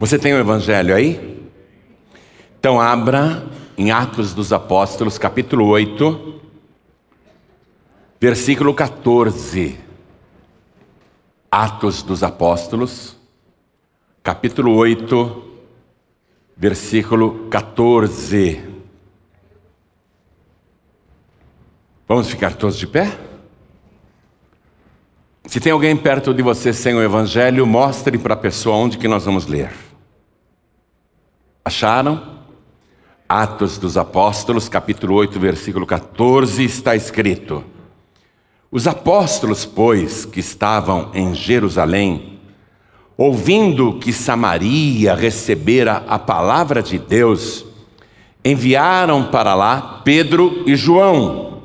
[0.00, 1.50] Você tem o Evangelho aí?
[2.60, 3.44] Então abra
[3.76, 6.40] em Atos dos Apóstolos, capítulo 8,
[8.20, 9.76] versículo 14.
[11.50, 13.16] Atos dos Apóstolos,
[14.22, 15.42] capítulo 8,
[16.56, 18.62] versículo 14.
[22.06, 23.18] Vamos ficar todos de pé?
[25.44, 29.08] Se tem alguém perto de você sem o Evangelho, mostre para a pessoa onde que
[29.08, 29.87] nós vamos ler.
[31.68, 32.22] Acharam?
[33.28, 37.62] Atos dos Apóstolos, capítulo 8, versículo 14, está escrito:
[38.72, 42.40] Os apóstolos, pois, que estavam em Jerusalém,
[43.18, 47.66] ouvindo que Samaria recebera a palavra de Deus,
[48.42, 51.64] enviaram para lá Pedro e João,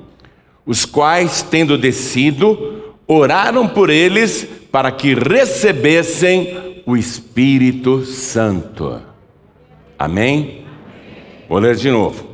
[0.66, 9.12] os quais, tendo descido, oraram por eles para que recebessem o Espírito Santo.
[9.98, 10.66] Amém?
[11.48, 12.34] Vou ler de novo.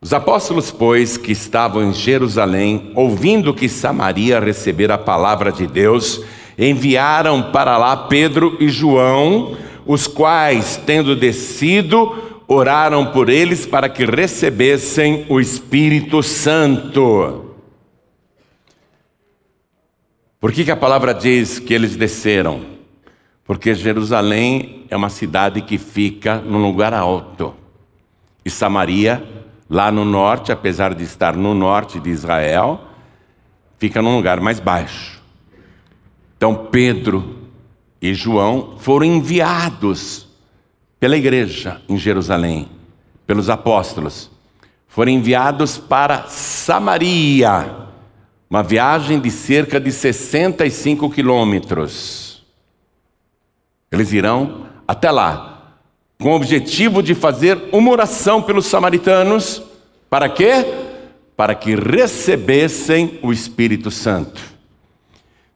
[0.00, 6.22] Os apóstolos, pois, que estavam em Jerusalém, ouvindo que Samaria recebera a palavra de Deus,
[6.58, 14.04] enviaram para lá Pedro e João, os quais, tendo descido, oraram por eles para que
[14.04, 17.54] recebessem o Espírito Santo.
[20.38, 22.73] Por que, que a palavra diz que eles desceram?
[23.44, 27.54] Porque Jerusalém é uma cidade que fica num lugar alto.
[28.44, 29.22] E Samaria,
[29.68, 32.80] lá no norte, apesar de estar no norte de Israel,
[33.78, 35.22] fica num lugar mais baixo.
[36.36, 37.38] Então Pedro
[38.00, 40.26] e João foram enviados
[40.98, 42.68] pela igreja em Jerusalém,
[43.26, 44.30] pelos apóstolos.
[44.88, 47.84] Foram enviados para Samaria
[48.48, 52.23] uma viagem de cerca de 65 quilômetros.
[53.94, 55.76] Eles irão até lá,
[56.20, 59.62] com o objetivo de fazer uma oração pelos samaritanos.
[60.10, 60.66] Para quê?
[61.36, 64.42] Para que recebessem o Espírito Santo.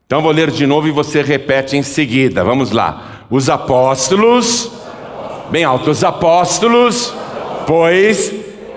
[0.07, 2.43] Então vou ler de novo e você repete em seguida.
[2.45, 3.27] Vamos lá.
[3.29, 4.71] Os apóstolos,
[5.51, 7.13] bem alto, os apóstolos,
[7.67, 8.33] pois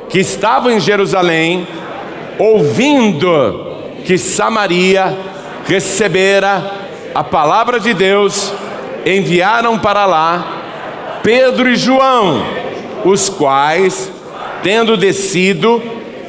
[0.10, 1.66] que estavam em Jerusalém,
[2.38, 5.18] ouvindo que Samaria
[5.66, 6.80] recebera
[7.14, 8.52] a palavra de Deus,
[9.06, 12.46] enviaram para lá Pedro e João,
[13.06, 14.12] os quais,
[14.64, 15.82] tendo descido,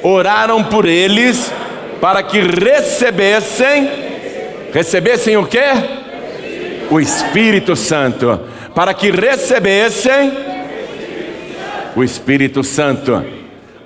[0.02, 1.52] oraram por eles
[2.00, 3.90] para que recebessem
[4.72, 5.60] recebessem o quê?
[6.90, 8.40] O Espírito Santo,
[8.74, 10.32] para que recebessem
[11.94, 13.24] o Espírito Santo.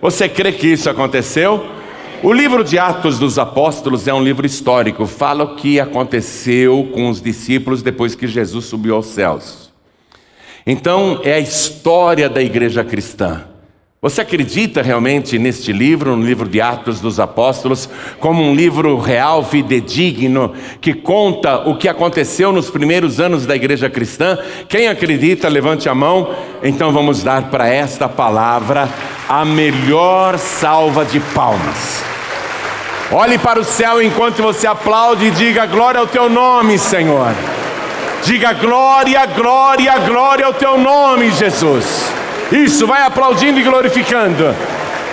[0.01, 1.76] Você crê que isso aconteceu?
[2.23, 7.11] O livro de Atos dos Apóstolos é um livro histórico, fala o que aconteceu com
[7.11, 9.71] os discípulos depois que Jesus subiu aos céus.
[10.67, 13.45] Então, é a história da igreja cristã.
[14.03, 17.89] Você acredita realmente neste livro, no livro de Atos dos Apóstolos,
[18.21, 20.53] como um livro real, fidedigno,
[20.83, 24.39] que conta o que aconteceu nos primeiros anos da igreja cristã?
[24.69, 26.29] Quem acredita, levante a mão.
[26.63, 28.87] Então vamos dar para esta palavra
[29.27, 32.05] a melhor salva de palmas.
[33.11, 37.35] Olhe para o céu enquanto você aplaude e diga glória ao teu nome, Senhor.
[38.23, 42.26] Diga glória, glória, glória ao teu nome, Jesus.
[42.53, 44.55] Isso, vai aplaudindo e glorificando.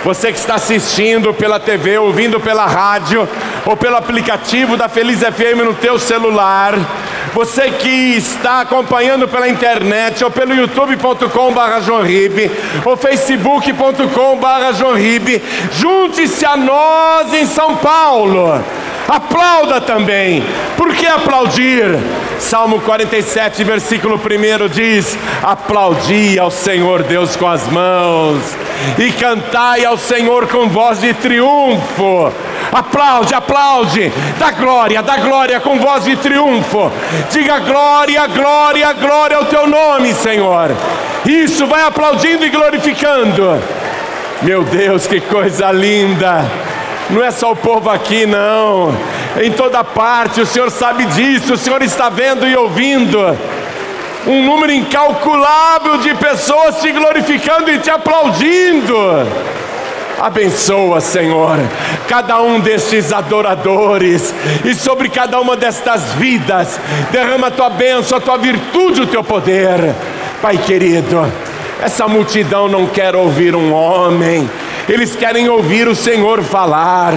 [0.04, 3.26] Você que está assistindo pela TV, ouvindo pela rádio
[3.64, 6.74] ou pelo aplicativo da Feliz FM no teu celular,
[7.32, 11.80] você que está acompanhando pela internet ou pelo youtube.com/barra
[12.84, 14.72] ou facebook.com/barra
[15.72, 18.62] junte-se a nós em São Paulo.
[19.08, 20.42] Aplauda também.
[20.76, 21.98] Por que aplaudir?
[22.38, 28.40] Salmo 47, versículo 1 diz: Aplaudi ao Senhor Deus com as mãos
[28.98, 32.32] e cantai ao Senhor com voz de triunfo.
[32.72, 36.90] Aplaude, aplaude, dá glória, dá glória com voz de triunfo.
[37.30, 40.70] Diga glória, glória, glória ao teu nome, Senhor.
[41.26, 43.62] Isso, vai aplaudindo e glorificando.
[44.42, 46.63] Meu Deus, que coisa linda!
[47.10, 48.94] Não é só o povo aqui, não.
[49.40, 53.18] Em toda parte, o Senhor sabe disso, o Senhor está vendo e ouvindo.
[54.26, 58.96] Um número incalculável de pessoas te glorificando e te aplaudindo.
[60.18, 61.58] Abençoa, Senhor,
[62.08, 64.32] cada um destes adoradores
[64.64, 66.80] e sobre cada uma destas vidas,
[67.10, 69.94] derrama a tua bênção, a tua virtude, o teu poder.
[70.40, 71.30] Pai querido,
[71.82, 74.48] essa multidão não quer ouvir um homem,
[74.88, 77.14] eles querem ouvir o Senhor falar.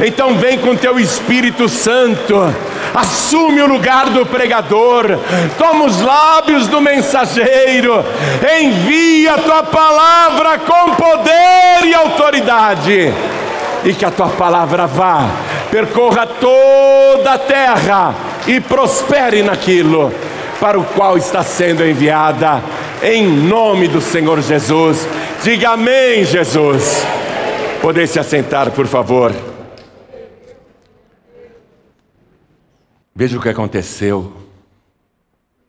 [0.00, 2.54] Então vem com teu Espírito Santo,
[2.94, 5.18] assume o lugar do pregador,
[5.58, 8.04] toma os lábios do mensageiro,
[8.60, 13.12] envia a tua palavra com poder e autoridade,
[13.84, 15.26] e que a tua palavra vá,
[15.70, 18.14] percorra toda a terra
[18.46, 20.12] e prospere naquilo
[20.60, 22.62] para o qual está sendo enviada,
[23.02, 25.06] em nome do Senhor Jesus.
[25.42, 27.02] Diga amém, Jesus.
[27.80, 29.32] Poder se assentar, por favor.
[33.14, 34.32] Veja o que aconteceu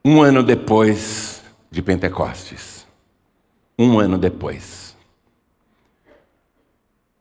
[0.06, 1.42] um ano depois
[1.72, 2.86] de Pentecostes.
[3.78, 4.96] Um ano depois.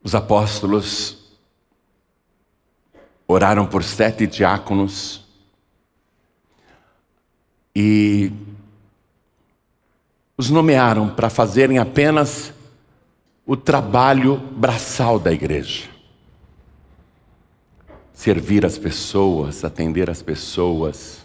[0.04, 1.18] Os apóstolos
[3.26, 5.24] oraram por sete diáconos
[7.74, 8.30] e
[10.42, 12.52] os nomearam para fazerem apenas
[13.46, 15.84] o trabalho braçal da igreja.
[18.12, 21.24] Servir as pessoas, atender as pessoas,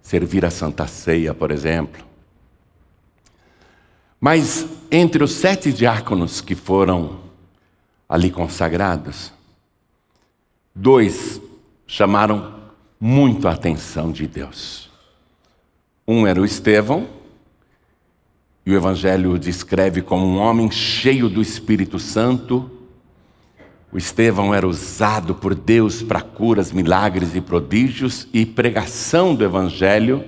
[0.00, 2.04] servir a Santa Ceia, por exemplo.
[4.20, 7.22] Mas entre os sete diáconos que foram
[8.08, 9.32] ali consagrados,
[10.72, 11.40] dois
[11.88, 12.54] chamaram
[13.00, 14.88] muito a atenção de Deus.
[16.06, 17.23] Um era o Estevão,
[18.66, 22.70] e o Evangelho descreve como um homem cheio do Espírito Santo.
[23.92, 30.24] O Estevão era usado por Deus para curas, milagres e prodígios e pregação do Evangelho,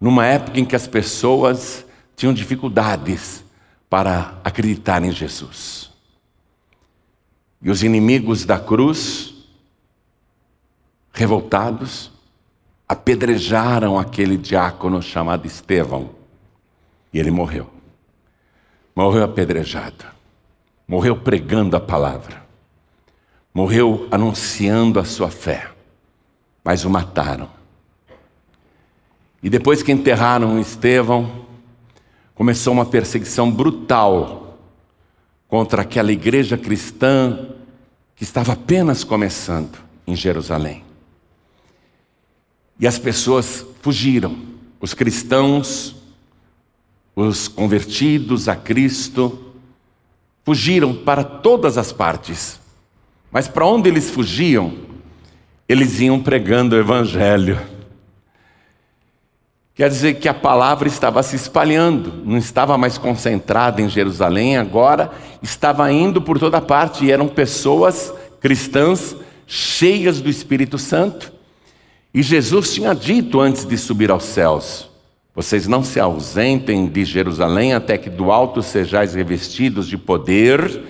[0.00, 1.86] numa época em que as pessoas
[2.16, 3.44] tinham dificuldades
[3.88, 5.90] para acreditar em Jesus.
[7.62, 9.32] E os inimigos da cruz,
[11.12, 12.10] revoltados,
[12.88, 16.23] apedrejaram aquele diácono chamado Estevão
[17.14, 17.70] e ele morreu.
[18.94, 20.04] Morreu apedrejado.
[20.86, 22.44] Morreu pregando a palavra.
[23.54, 25.70] Morreu anunciando a sua fé.
[26.64, 27.48] Mas o mataram.
[29.40, 31.46] E depois que enterraram Estevão,
[32.34, 34.58] começou uma perseguição brutal
[35.46, 37.50] contra aquela igreja cristã
[38.16, 40.82] que estava apenas começando em Jerusalém.
[42.80, 44.36] E as pessoas fugiram.
[44.80, 46.03] Os cristãos
[47.14, 49.54] os convertidos a Cristo
[50.44, 52.60] fugiram para todas as partes.
[53.30, 54.74] Mas para onde eles fugiam?
[55.68, 57.58] Eles iam pregando o Evangelho.
[59.74, 65.10] Quer dizer que a palavra estava se espalhando, não estava mais concentrada em Jerusalém, agora
[65.42, 71.32] estava indo por toda parte e eram pessoas cristãs cheias do Espírito Santo.
[72.12, 74.88] E Jesus tinha dito antes de subir aos céus:
[75.34, 80.82] vocês não se ausentem de Jerusalém até que do alto sejais revestidos de poder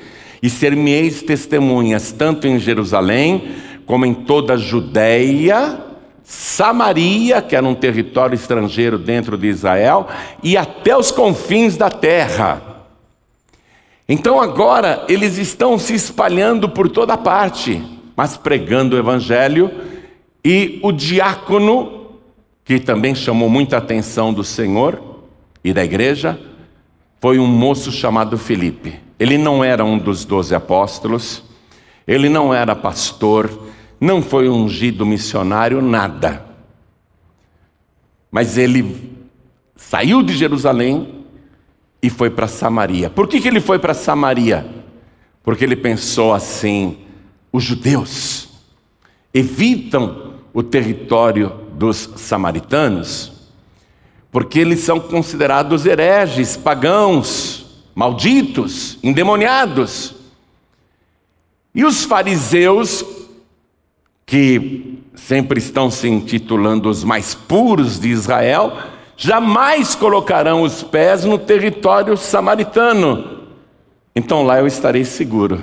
[0.43, 3.56] e ser-me-eis testemunhas tanto em Jerusalém
[3.87, 5.81] como em toda a Judéia,
[6.23, 10.08] Samaria, que era um território estrangeiro dentro de Israel,
[10.43, 12.62] e até os confins da terra.
[14.06, 17.82] Então agora eles estão se espalhando por toda parte,
[18.14, 19.70] mas pregando o evangelho,
[20.44, 22.04] e o diácono
[22.64, 25.02] que também chamou muita atenção do Senhor
[25.62, 26.40] e da igreja,
[27.20, 28.99] foi um moço chamado Felipe.
[29.19, 31.44] Ele não era um dos doze apóstolos,
[32.06, 33.69] ele não era pastor,
[34.00, 36.44] não foi ungido missionário, nada.
[38.31, 39.12] Mas ele
[39.76, 41.25] saiu de Jerusalém
[42.02, 43.08] e foi para Samaria.
[43.08, 44.67] Por que, que ele foi para Samaria?
[45.43, 46.98] Porque ele pensou assim:
[47.53, 48.48] os judeus
[49.32, 53.32] evitam o território dos samaritanos,
[54.31, 60.14] porque eles são considerados hereges, pagãos, malditos, endemoniados.
[61.74, 63.04] E os fariseus,
[64.26, 68.76] que sempre estão se intitulando os mais puros de Israel,
[69.16, 73.43] jamais colocarão os pés no território samaritano.
[74.14, 75.62] Então lá eu estarei seguro.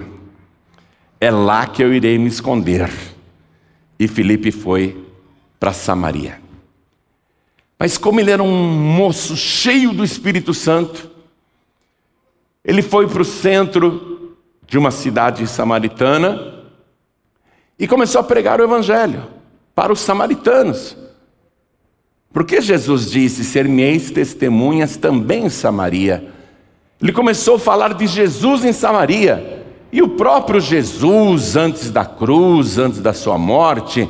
[1.20, 2.92] É lá que eu irei me esconder.
[4.00, 5.11] E Filipe foi
[5.62, 6.42] para Samaria.
[7.78, 11.08] Mas como ele era um moço cheio do Espírito Santo,
[12.66, 16.64] ele foi para o centro de uma cidade samaritana
[17.78, 19.28] e começou a pregar o Evangelho
[19.76, 20.98] para os samaritanos.
[22.34, 26.28] Porque Jesus disse: Ser-me-eis testemunhas também em Samaria.
[27.00, 29.64] Ele começou a falar de Jesus em Samaria.
[29.92, 34.10] E o próprio Jesus, antes da cruz, antes da sua morte,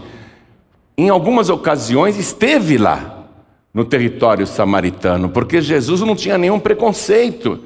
[1.02, 3.26] em algumas ocasiões esteve lá
[3.74, 7.60] no território samaritano, porque Jesus não tinha nenhum preconceito.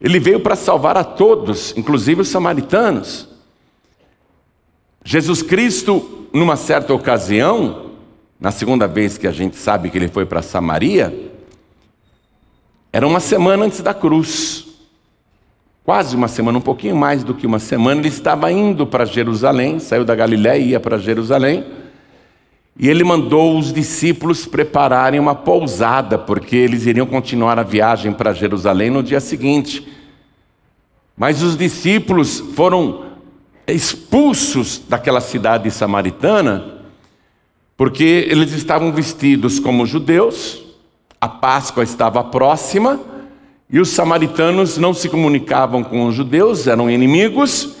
[0.00, 3.28] Ele veio para salvar a todos, inclusive os samaritanos.
[5.04, 7.90] Jesus Cristo, numa certa ocasião,
[8.40, 11.30] na segunda vez que a gente sabe que ele foi para Samaria,
[12.90, 14.66] era uma semana antes da cruz.
[15.84, 19.78] Quase uma semana, um pouquinho mais do que uma semana, ele estava indo para Jerusalém,
[19.78, 21.81] saiu da Galiléia e ia para Jerusalém.
[22.78, 28.32] E ele mandou os discípulos prepararem uma pousada, porque eles iriam continuar a viagem para
[28.32, 29.86] Jerusalém no dia seguinte.
[31.16, 33.04] Mas os discípulos foram
[33.66, 36.80] expulsos daquela cidade samaritana,
[37.76, 40.62] porque eles estavam vestidos como judeus,
[41.20, 42.98] a Páscoa estava próxima,
[43.70, 47.76] e os samaritanos não se comunicavam com os judeus, eram inimigos,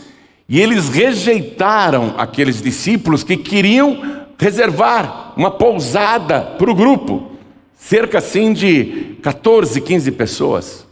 [0.48, 7.30] e eles rejeitaram aqueles discípulos que queriam reservar uma pousada para o grupo,
[7.74, 10.86] cerca assim de 14, 15 pessoas,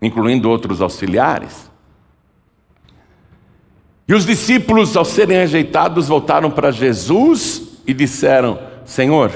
[0.00, 1.70] incluindo outros auxiliares.
[4.06, 9.30] E os discípulos, ao serem rejeitados, voltaram para Jesus e disseram: Senhor,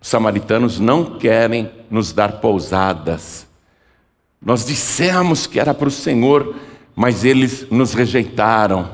[0.00, 3.46] os samaritanos não querem nos dar pousadas.
[4.42, 6.56] Nós dissemos que era para o Senhor,
[6.96, 8.90] mas eles nos rejeitaram.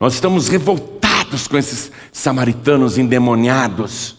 [0.00, 0.97] Nós estamos revoltados
[1.48, 4.16] com esses samaritanos endemoniados.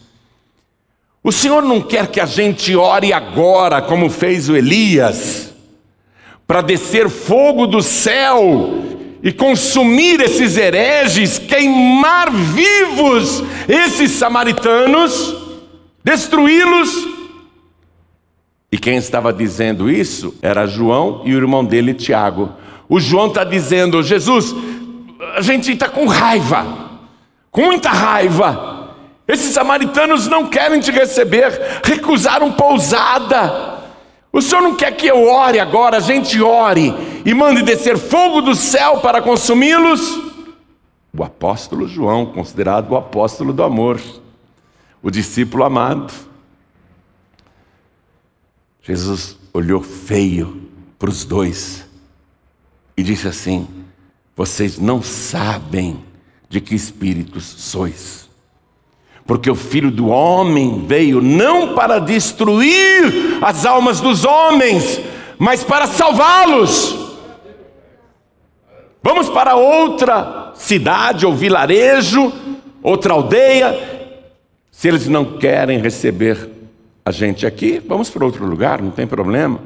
[1.23, 5.53] O Senhor não quer que a gente ore agora, como fez o Elias,
[6.47, 8.83] para descer fogo do céu
[9.21, 15.35] e consumir esses hereges, queimar vivos esses samaritanos,
[16.03, 16.89] destruí-los.
[18.71, 22.53] E quem estava dizendo isso era João e o irmão dele, Tiago.
[22.87, 24.55] O João está dizendo: Jesus,
[25.35, 26.88] a gente está com raiva
[27.51, 28.95] com muita raiva.
[29.27, 33.79] Esses samaritanos não querem te receber, recusaram pousada.
[34.31, 36.93] O Senhor não quer que eu ore agora, a gente ore
[37.25, 40.01] e mande descer fogo do céu para consumi-los?
[41.15, 43.99] O apóstolo João, considerado o apóstolo do amor,
[45.01, 46.13] o discípulo amado.
[48.81, 51.87] Jesus olhou feio para os dois
[52.95, 53.67] e disse assim:
[54.35, 56.03] Vocês não sabem
[56.49, 58.27] de que espíritos sois.
[59.25, 64.99] Porque o filho do homem veio não para destruir as almas dos homens,
[65.37, 66.97] mas para salvá-los.
[69.03, 72.33] Vamos para outra cidade ou vilarejo,
[72.81, 74.17] outra aldeia.
[74.71, 76.49] Se eles não querem receber
[77.05, 79.59] a gente aqui, vamos para outro lugar, não tem problema.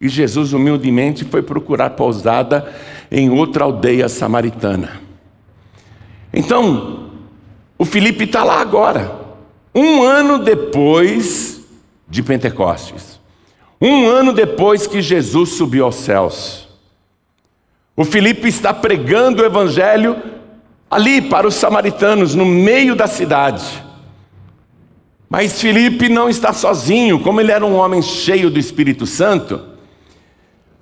[0.00, 2.72] E Jesus humildemente foi procurar pousada
[3.10, 5.07] em outra aldeia samaritana.
[6.32, 7.10] Então,
[7.78, 9.18] o Felipe está lá agora,
[9.74, 11.60] um ano depois
[12.08, 13.20] de Pentecostes,
[13.80, 16.68] um ano depois que Jesus subiu aos céus.
[17.96, 20.16] O Felipe está pregando o Evangelho
[20.90, 23.84] ali para os samaritanos, no meio da cidade.
[25.28, 29.77] Mas Felipe não está sozinho, como ele era um homem cheio do Espírito Santo.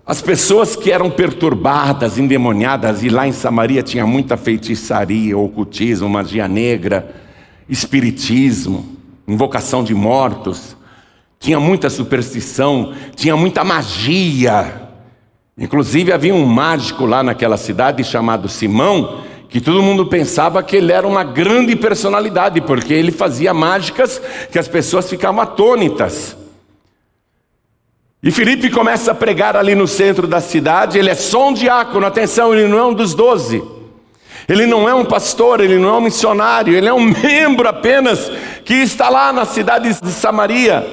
[0.07, 6.47] As pessoas que eram perturbadas, endemoniadas, e lá em Samaria tinha muita feitiçaria, ocultismo, magia
[6.47, 7.13] negra,
[7.69, 8.87] espiritismo,
[9.27, 10.77] invocação de mortos,
[11.41, 14.91] tinha muita superstição, tinha muita magia.
[15.59, 20.93] Inclusive havia um mágico lá naquela cidade chamado Simão, que todo mundo pensava que ele
[20.93, 24.23] era uma grande personalidade, porque ele fazia mágicas
[24.53, 26.37] que as pessoas ficavam atônitas.
[28.23, 30.99] E Felipe começa a pregar ali no centro da cidade.
[30.99, 33.63] Ele é só um diácono, atenção, ele não é um dos doze.
[34.49, 38.31] Ele não é um pastor, ele não é um missionário, ele é um membro apenas
[38.65, 40.87] que está lá na cidade de Samaria.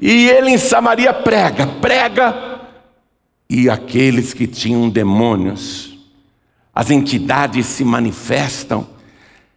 [0.00, 2.54] E ele em Samaria prega, prega,
[3.48, 5.98] e aqueles que tinham demônios,
[6.74, 8.86] as entidades se manifestam,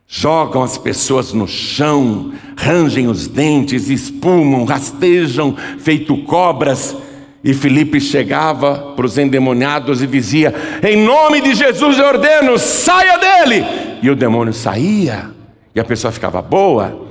[0.08, 6.96] jogam as pessoas no chão, rangem os dentes, espumam, rastejam, feito cobras.
[7.44, 13.18] E Felipe chegava para os endemoniados e dizia: Em nome de Jesus eu ordeno, saia
[13.18, 13.66] dele!
[14.02, 15.30] E o demônio saía,
[15.76, 17.08] e a pessoa ficava boa.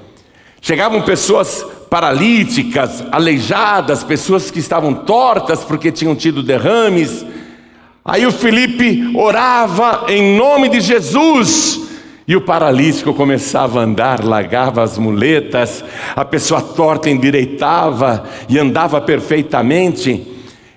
[0.61, 7.25] Chegavam pessoas paralíticas, aleijadas, pessoas que estavam tortas porque tinham tido derrames.
[8.05, 11.86] Aí o Felipe orava em nome de Jesus,
[12.28, 19.00] e o paralítico começava a andar, largava as muletas, a pessoa torta endireitava e andava
[19.00, 20.26] perfeitamente.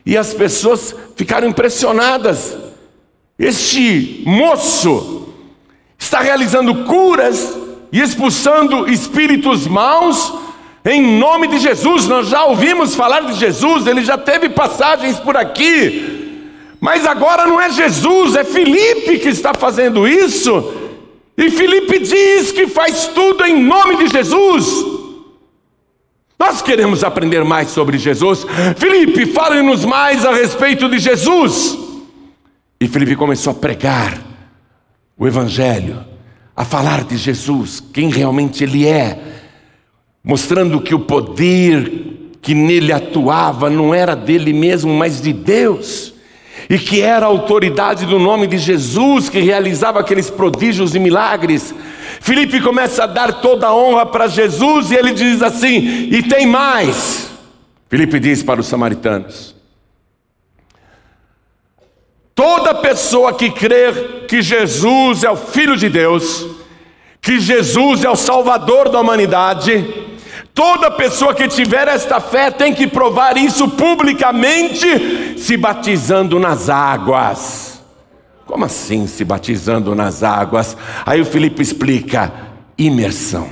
[0.05, 2.55] E as pessoas ficaram impressionadas.
[3.37, 5.33] Este moço
[5.97, 7.57] está realizando curas
[7.91, 10.33] e expulsando espíritos maus
[10.85, 12.07] em nome de Jesus.
[12.07, 16.17] Nós já ouvimos falar de Jesus, ele já teve passagens por aqui.
[16.79, 20.78] Mas agora não é Jesus, é Felipe que está fazendo isso.
[21.39, 24.85] E Felipe diz que faz tudo em nome de Jesus.
[26.37, 28.45] Nós queremos aprender mais sobre Jesus.
[28.75, 31.77] Felipe, fale-nos mais a respeito de Jesus.
[32.77, 34.21] E Felipe começou a pregar
[35.17, 36.03] o Evangelho,
[36.53, 39.17] a falar de Jesus, quem realmente Ele é,
[40.21, 46.13] mostrando que o poder que nele atuava não era dele mesmo, mas de Deus
[46.67, 51.73] e que era a autoridade do nome de Jesus que realizava aqueles prodígios e milagres.
[52.19, 56.47] Filipe começa a dar toda a honra para Jesus e ele diz assim: e tem
[56.47, 57.29] mais.
[57.89, 59.55] Filipe diz para os samaritanos:
[62.35, 66.45] toda pessoa que crer que Jesus é o Filho de Deus,
[67.21, 69.85] que Jesus é o Salvador da humanidade,
[70.53, 77.81] Toda pessoa que tiver esta fé tem que provar isso publicamente, se batizando nas águas.
[78.45, 80.75] Como assim se batizando nas águas?
[81.05, 82.33] Aí o Filipe explica:
[82.77, 83.49] imersão.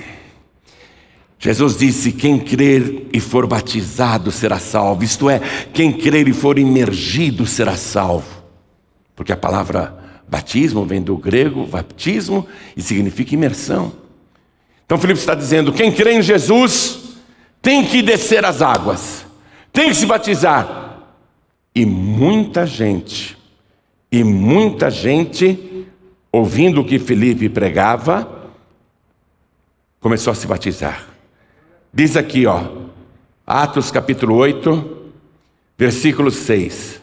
[1.40, 5.40] Jesus disse: quem crer e for batizado será salvo, isto é,
[5.72, 8.44] quem crer e for imergido será salvo.
[9.16, 14.07] Porque a palavra batismo vem do grego batismo e significa imersão.
[14.88, 17.18] Então Filipe está dizendo: quem crê em Jesus
[17.62, 19.26] tem que descer as águas,
[19.72, 21.04] tem que se batizar.
[21.76, 23.38] E muita gente,
[24.10, 25.86] e muita gente,
[26.32, 28.50] ouvindo o que Felipe pregava,
[30.00, 31.06] começou a se batizar.
[31.94, 32.64] Diz aqui, ó,
[33.46, 35.10] Atos capítulo 8,
[35.78, 37.02] versículo 6.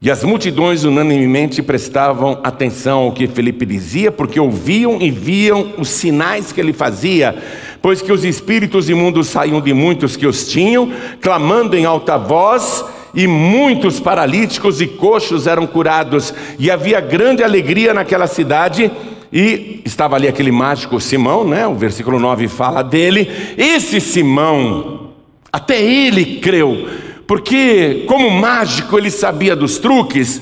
[0.00, 5.88] E as multidões unanimemente prestavam atenção ao que Felipe dizia, porque ouviam e viam os
[5.88, 7.34] sinais que ele fazia,
[7.80, 12.84] pois que os espíritos imundos saíam de muitos que os tinham, clamando em alta voz,
[13.14, 18.90] e muitos paralíticos e coxos eram curados, e havia grande alegria naquela cidade.
[19.32, 21.66] E estava ali aquele mágico Simão, né?
[21.66, 23.30] O versículo 9 fala dele.
[23.56, 25.12] Esse Simão,
[25.50, 26.86] até ele creu
[27.26, 30.40] porque, como mágico, ele sabia dos truques,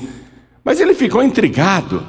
[0.63, 2.05] mas ele ficou intrigado.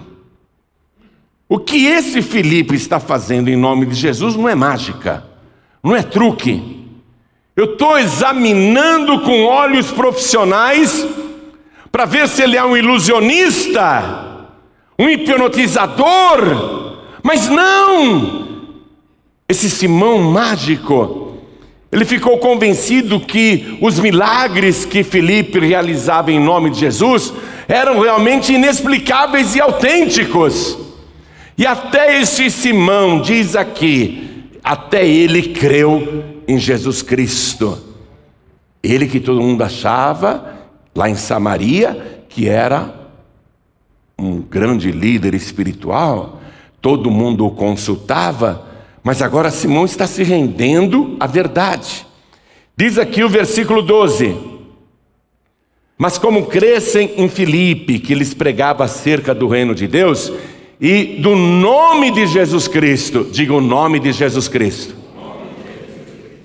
[1.49, 5.25] O que esse Felipe está fazendo em nome de Jesus não é mágica,
[5.83, 6.85] não é truque.
[7.55, 11.07] Eu estou examinando com olhos profissionais
[11.91, 14.47] para ver se ele é um ilusionista,
[14.99, 18.45] um hipnotizador, mas não!
[19.49, 21.26] Esse Simão mágico
[21.97, 27.33] ele ficou convencido que os milagres que Felipe realizava em nome de Jesus
[27.67, 30.77] eram realmente inexplicáveis e autênticos.
[31.57, 37.79] E até esse Simão diz aqui, até ele creu em Jesus Cristo.
[38.83, 40.55] Ele que todo mundo achava,
[40.95, 42.95] lá em Samaria, que era
[44.19, 46.43] um grande líder espiritual,
[46.79, 48.66] todo mundo o consultava,
[49.07, 52.05] mas agora Simão está se rendendo à verdade.
[52.77, 54.37] Diz aqui o versículo 12:
[55.97, 60.33] Mas como crescem em Filipe, que lhes pregava acerca do reino de Deus
[60.81, 64.97] e do nome de Jesus Cristo, diga o nome de Jesus Cristo.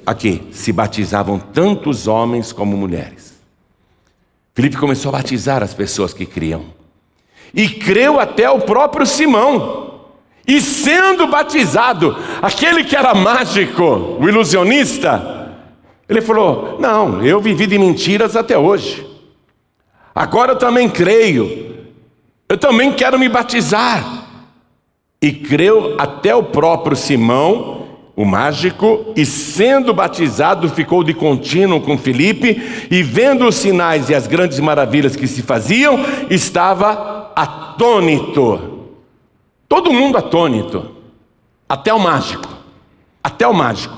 [0.05, 3.41] Aqui se batizavam tantos homens como mulheres.
[4.53, 6.65] Filipe começou a batizar as pessoas que criam.
[7.55, 9.90] E creu até o próprio Simão.
[10.47, 15.41] E sendo batizado, aquele que era mágico, o ilusionista,
[16.09, 19.07] ele falou: Não, eu vivi de mentiras até hoje.
[20.13, 21.71] Agora eu também creio.
[22.49, 24.25] Eu também quero me batizar.
[25.21, 31.97] E creu até o próprio Simão, o mágico, e sendo batizado, ficou de contínuo com
[31.97, 38.70] Felipe, e vendo os sinais e as grandes maravilhas que se faziam, estava atônito.
[39.71, 40.97] Todo mundo atônito,
[41.69, 42.45] até o mágico,
[43.23, 43.97] até o mágico,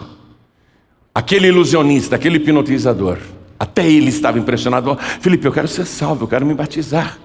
[1.16, 3.18] aquele ilusionista, aquele hipnotizador,
[3.58, 4.96] até ele estava impressionado.
[5.20, 7.18] Felipe, eu quero ser salvo, eu quero me batizar.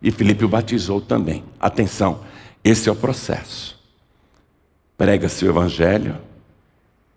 [0.00, 1.42] E Felipe o batizou também.
[1.58, 2.20] Atenção,
[2.62, 3.76] esse é o processo.
[4.96, 6.18] Prega-se o evangelho,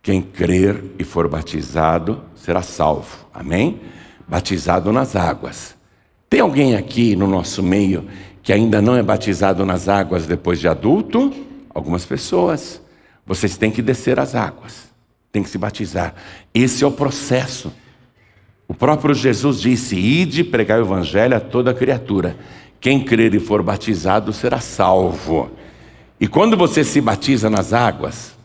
[0.01, 3.27] quem crer e for batizado será salvo.
[3.31, 3.79] Amém?
[4.27, 5.75] Batizado nas águas.
[6.27, 8.07] Tem alguém aqui no nosso meio
[8.43, 11.33] que ainda não é batizado nas águas depois de adulto,
[11.73, 12.81] algumas pessoas,
[13.25, 14.91] vocês têm que descer as águas,
[15.31, 16.13] têm que se batizar.
[16.53, 17.71] Esse é o processo.
[18.67, 22.37] O próprio Jesus disse: Ide pregar o evangelho a toda criatura.
[22.79, 25.51] Quem crer e for batizado será salvo.
[26.19, 28.35] E quando você se batiza nas águas,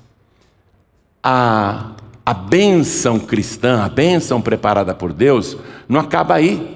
[1.22, 1.92] a,
[2.24, 5.56] a bênção cristã, a bênção preparada por Deus,
[5.88, 6.75] não acaba aí.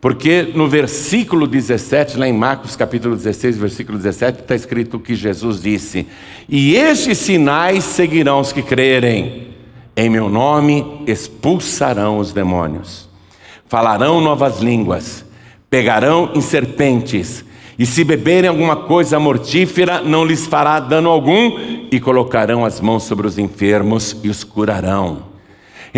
[0.00, 5.60] Porque no versículo 17, lá em Marcos capítulo 16, versículo 17, está escrito que Jesus
[5.60, 6.06] disse:
[6.48, 9.54] E estes sinais seguirão os que crerem.
[9.96, 13.08] Em meu nome expulsarão os demônios,
[13.66, 15.24] falarão novas línguas,
[15.70, 17.42] pegarão em serpentes,
[17.78, 21.58] e se beberem alguma coisa mortífera, não lhes fará dano algum,
[21.90, 25.25] e colocarão as mãos sobre os enfermos e os curarão.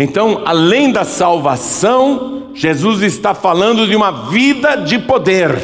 [0.01, 5.61] Então, além da salvação, Jesus está falando de uma vida de poder.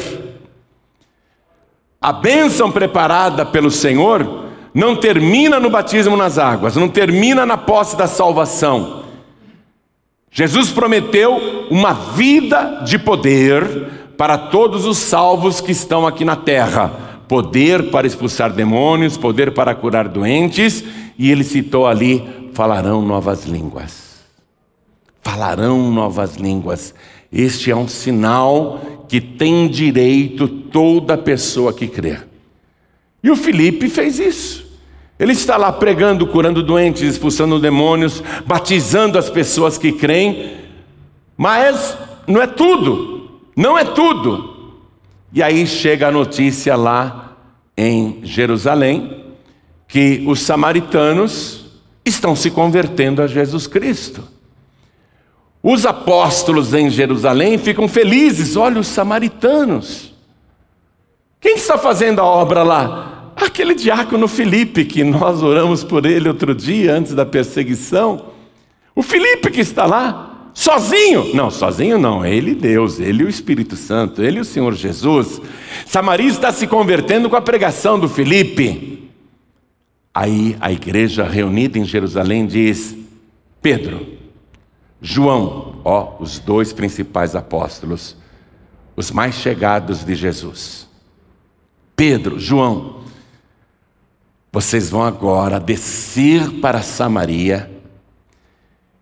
[1.98, 4.44] A bênção preparada pelo Senhor
[4.74, 9.04] não termina no batismo nas águas, não termina na posse da salvação.
[10.30, 13.64] Jesus prometeu uma vida de poder
[14.18, 16.92] para todos os salvos que estão aqui na terra:
[17.26, 20.84] poder para expulsar demônios, poder para curar doentes,
[21.18, 24.05] e ele citou ali: falarão novas línguas.
[25.26, 26.94] Falarão novas línguas.
[27.32, 32.28] Este é um sinal que tem direito toda pessoa que crer.
[33.24, 34.64] E o Felipe fez isso.
[35.18, 40.58] Ele está lá pregando, curando doentes, expulsando demônios, batizando as pessoas que creem,
[41.36, 44.76] mas não é tudo, não é tudo.
[45.32, 47.36] E aí chega a notícia lá
[47.76, 49.24] em Jerusalém
[49.88, 51.66] que os samaritanos
[52.04, 54.35] estão se convertendo a Jesus Cristo.
[55.68, 60.14] Os apóstolos em Jerusalém ficam felizes, olha os samaritanos.
[61.40, 63.32] Quem está fazendo a obra lá?
[63.34, 68.26] Aquele diácono Felipe, que nós oramos por ele outro dia, antes da perseguição.
[68.94, 71.34] O Felipe que está lá, sozinho.
[71.34, 75.42] Não, sozinho não, é ele Deus, ele o Espírito Santo, ele o Senhor Jesus.
[75.84, 79.10] Samaria está se convertendo com a pregação do Felipe.
[80.14, 82.96] Aí a igreja reunida em Jerusalém diz:
[83.60, 84.15] Pedro,
[85.08, 88.16] João, ó, os dois principais apóstolos,
[88.96, 90.88] os mais chegados de Jesus.
[91.94, 93.02] Pedro, João,
[94.50, 97.70] vocês vão agora descer para Samaria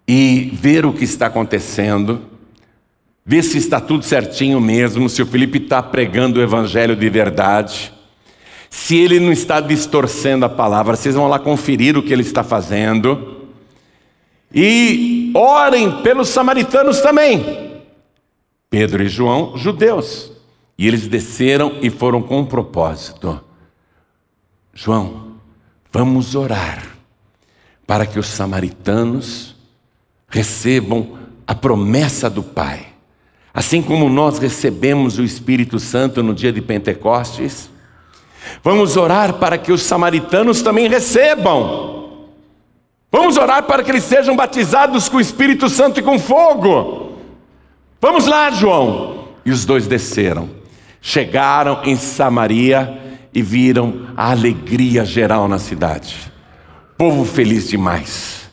[0.07, 2.21] e ver o que está acontecendo,
[3.25, 7.95] ver se está tudo certinho mesmo, se o Felipe está pregando o evangelho de verdade,
[8.69, 12.45] se ele não está distorcendo a palavra, vocês vão lá conferir o que ele está
[12.45, 13.47] fazendo.
[14.53, 17.83] E orem pelos samaritanos também.
[18.71, 20.33] Pedro e João, judeus.
[20.79, 23.41] E eles desceram e foram com um propósito.
[24.73, 25.25] João,
[25.95, 26.83] Vamos orar
[27.87, 29.55] para que os samaritanos
[30.29, 31.17] recebam
[31.47, 32.85] a promessa do Pai.
[33.55, 37.71] Assim como nós recebemos o Espírito Santo no dia de Pentecostes,
[38.61, 41.94] vamos orar para que os samaritanos também recebam.
[43.15, 47.13] Vamos orar para que eles sejam batizados com o Espírito Santo e com fogo.
[48.01, 49.29] Vamos lá, João.
[49.47, 50.51] E os dois desceram.
[51.01, 56.17] Chegaram em Samaria e viram a alegria geral na cidade.
[56.99, 58.51] Povo feliz demais.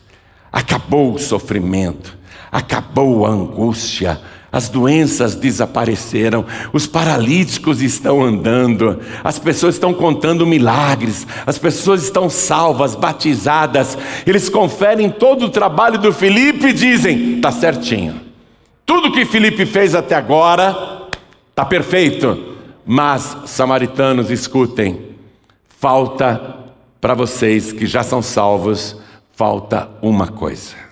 [0.54, 2.16] Acabou o sofrimento,
[2.52, 4.22] acabou a angústia,
[4.52, 12.30] as doenças desapareceram, os paralíticos estão andando, as pessoas estão contando milagres, as pessoas estão
[12.30, 13.98] salvas, batizadas.
[14.26, 18.20] Eles conferem todo o trabalho do Felipe e dizem: está certinho.
[18.86, 21.08] Tudo que Felipe fez até agora
[21.50, 22.50] está perfeito.
[22.86, 25.16] Mas, samaritanos, escutem,
[25.80, 26.58] falta
[27.00, 28.98] para vocês que já são salvos,
[29.34, 30.91] falta uma coisa.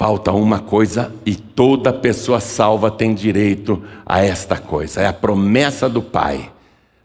[0.00, 5.90] Falta uma coisa e toda pessoa salva tem direito a esta coisa, é a promessa
[5.90, 6.50] do Pai.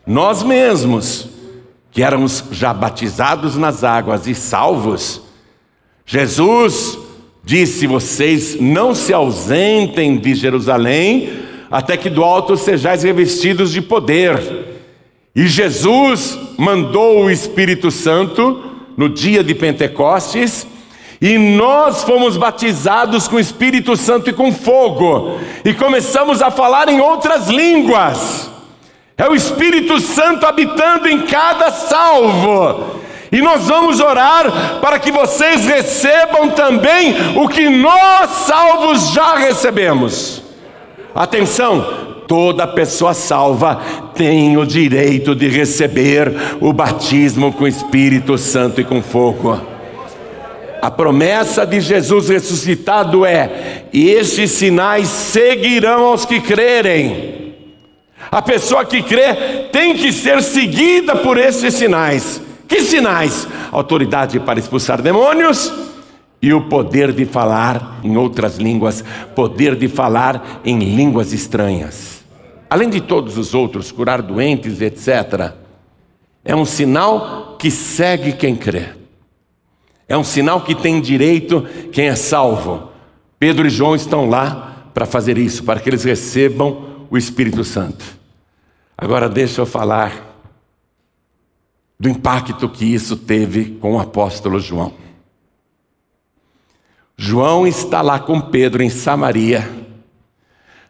[0.08, 1.28] Nós mesmos,
[1.92, 5.22] que éramos já batizados nas águas e salvos,
[6.06, 6.98] Jesus
[7.44, 14.40] disse: vocês não se ausentem de Jerusalém, até que do alto sejais revestidos de poder.
[15.36, 18.64] E Jesus mandou o Espírito Santo
[18.96, 20.66] no dia de Pentecostes,
[21.22, 26.90] e nós fomos batizados com o Espírito Santo e com fogo, e começamos a falar
[26.90, 28.52] em outras línguas.
[29.18, 33.02] É o Espírito Santo habitando em cada salvo.
[33.32, 40.42] E nós vamos orar para que vocês recebam também o que nós salvos já recebemos.
[41.14, 43.82] Atenção, toda pessoa salva
[44.14, 49.75] tem o direito de receber o batismo com o Espírito Santo e com fogo.
[50.82, 57.56] A promessa de Jesus ressuscitado é: e estes sinais seguirão aos que crerem.
[58.32, 62.42] A pessoa que crê tem que ser seguida por esses sinais.
[62.68, 63.48] Que sinais?
[63.72, 65.72] Autoridade para expulsar demônios
[66.42, 69.04] e o poder de falar em outras línguas,
[69.36, 72.24] poder de falar em línguas estranhas.
[72.70, 75.54] Além de todos os outros, curar doentes, etc.
[76.44, 78.90] É um sinal que segue quem crê.
[80.08, 82.92] É um sinal que tem direito quem é salvo.
[83.40, 88.06] Pedro e João estão lá para fazer isso, para que eles recebam o Espírito Santo.
[88.98, 90.36] Agora deixa eu falar
[92.00, 94.94] do impacto que isso teve com o apóstolo João.
[97.18, 99.70] João está lá com Pedro em Samaria,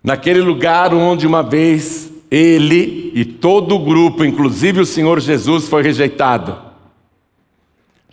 [0.04, 5.84] naquele lugar onde uma vez ele e todo o grupo, inclusive o Senhor Jesus, foi
[5.84, 6.65] rejeitado.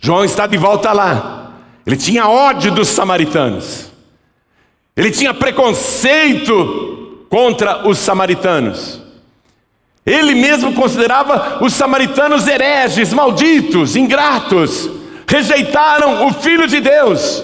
[0.03, 1.53] João está de volta lá.
[1.87, 3.89] Ele tinha ódio dos samaritanos.
[4.97, 9.01] Ele tinha preconceito contra os samaritanos.
[10.05, 14.89] Ele mesmo considerava os samaritanos hereges, malditos, ingratos,
[15.25, 17.41] rejeitaram o Filho de Deus.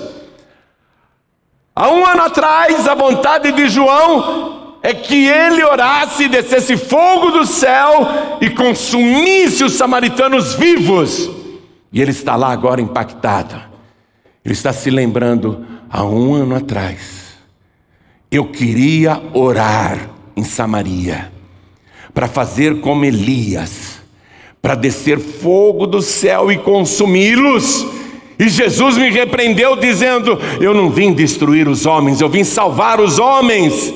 [1.74, 7.46] Há um ano atrás, a vontade de João é que ele orasse, descesse fogo do
[7.46, 11.39] céu e consumisse os samaritanos vivos.
[11.92, 13.56] E ele está lá agora impactado.
[14.44, 17.38] Ele está se lembrando, há um ano atrás,
[18.32, 21.32] eu queria orar em Samaria
[22.14, 24.02] para fazer como Elias,
[24.62, 27.86] para descer fogo do céu e consumi-los.
[28.38, 33.20] E Jesus me repreendeu, dizendo: Eu não vim destruir os homens, eu vim salvar os
[33.20, 33.94] homens.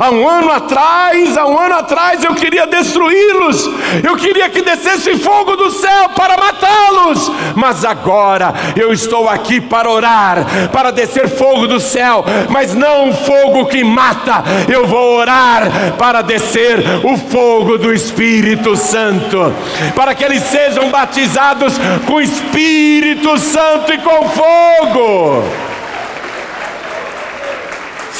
[0.00, 3.70] Há um ano atrás, há um ano atrás eu queria destruí-los,
[4.02, 9.90] eu queria que descesse fogo do céu para matá-los, mas agora eu estou aqui para
[9.90, 16.22] orar, para descer fogo do céu, mas não fogo que mata, eu vou orar para
[16.22, 19.54] descer o fogo do Espírito Santo,
[19.94, 21.74] para que eles sejam batizados
[22.06, 25.69] com Espírito Santo e com fogo.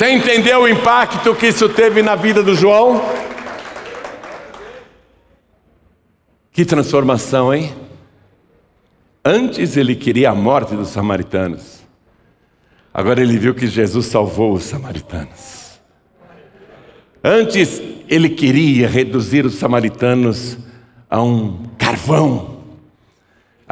[0.00, 3.02] Você entendeu o impacto que isso teve na vida do João?
[6.50, 7.74] Que transformação, hein?
[9.22, 11.82] Antes ele queria a morte dos samaritanos.
[12.94, 15.78] Agora ele viu que Jesus salvou os samaritanos.
[17.22, 20.56] Antes ele queria reduzir os samaritanos
[21.10, 22.59] a um carvão.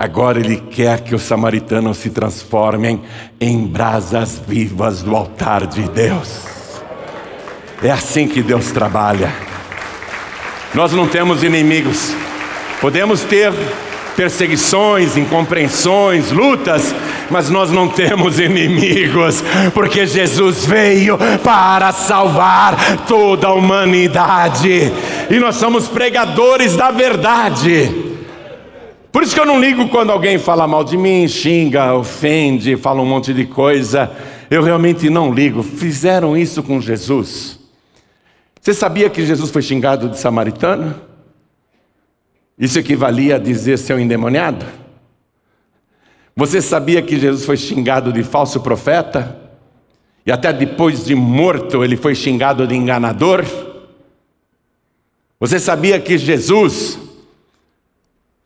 [0.00, 3.02] Agora ele quer que os samaritanos se transformem
[3.40, 6.42] em brasas vivas do altar de Deus.
[7.82, 9.32] É assim que Deus trabalha.
[10.72, 12.14] Nós não temos inimigos.
[12.80, 13.52] Podemos ter
[14.16, 16.94] perseguições, incompreensões, lutas,
[17.28, 19.42] mas nós não temos inimigos,
[19.74, 22.76] porque Jesus veio para salvar
[23.08, 24.92] toda a humanidade,
[25.28, 28.07] e nós somos pregadores da verdade.
[29.10, 33.00] Por isso que eu não ligo quando alguém fala mal de mim, xinga, ofende, fala
[33.00, 34.10] um monte de coisa.
[34.50, 35.62] Eu realmente não ligo.
[35.62, 37.58] Fizeram isso com Jesus.
[38.60, 40.94] Você sabia que Jesus foi xingado de samaritano?
[42.58, 44.66] Isso equivalia a dizer seu endemoniado?
[46.36, 49.38] Você sabia que Jesus foi xingado de falso profeta?
[50.26, 53.44] E até depois de morto ele foi xingado de enganador?
[55.40, 56.98] Você sabia que Jesus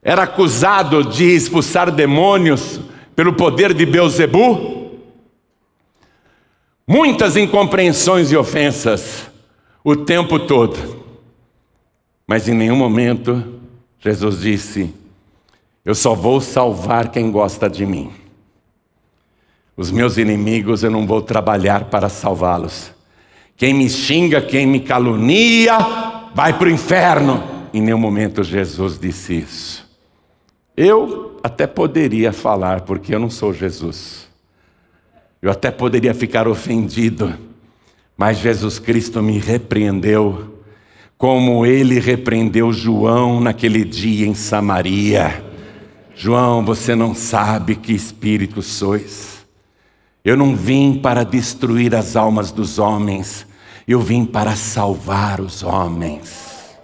[0.02, 2.80] era acusado de expulsar demônios
[3.14, 4.90] pelo poder de Beuzebu.
[6.86, 9.30] Muitas incompreensões e ofensas
[9.84, 11.02] o tempo todo.
[12.26, 13.60] Mas em nenhum momento
[14.00, 14.92] Jesus disse:
[15.84, 18.10] Eu só vou salvar quem gosta de mim.
[19.76, 22.92] Os meus inimigos eu não vou trabalhar para salvá-los.
[23.56, 25.78] Quem me xinga, quem me calunia,
[26.34, 27.42] vai para o inferno.
[27.72, 29.91] Em nenhum momento Jesus disse isso.
[30.76, 34.26] Eu até poderia falar, porque eu não sou Jesus.
[35.40, 37.36] Eu até poderia ficar ofendido,
[38.16, 40.60] mas Jesus Cristo me repreendeu,
[41.18, 45.44] como ele repreendeu João naquele dia em Samaria.
[46.14, 49.44] João, você não sabe que espírito sois.
[50.24, 53.46] Eu não vim para destruir as almas dos homens,
[53.86, 56.78] eu vim para salvar os homens.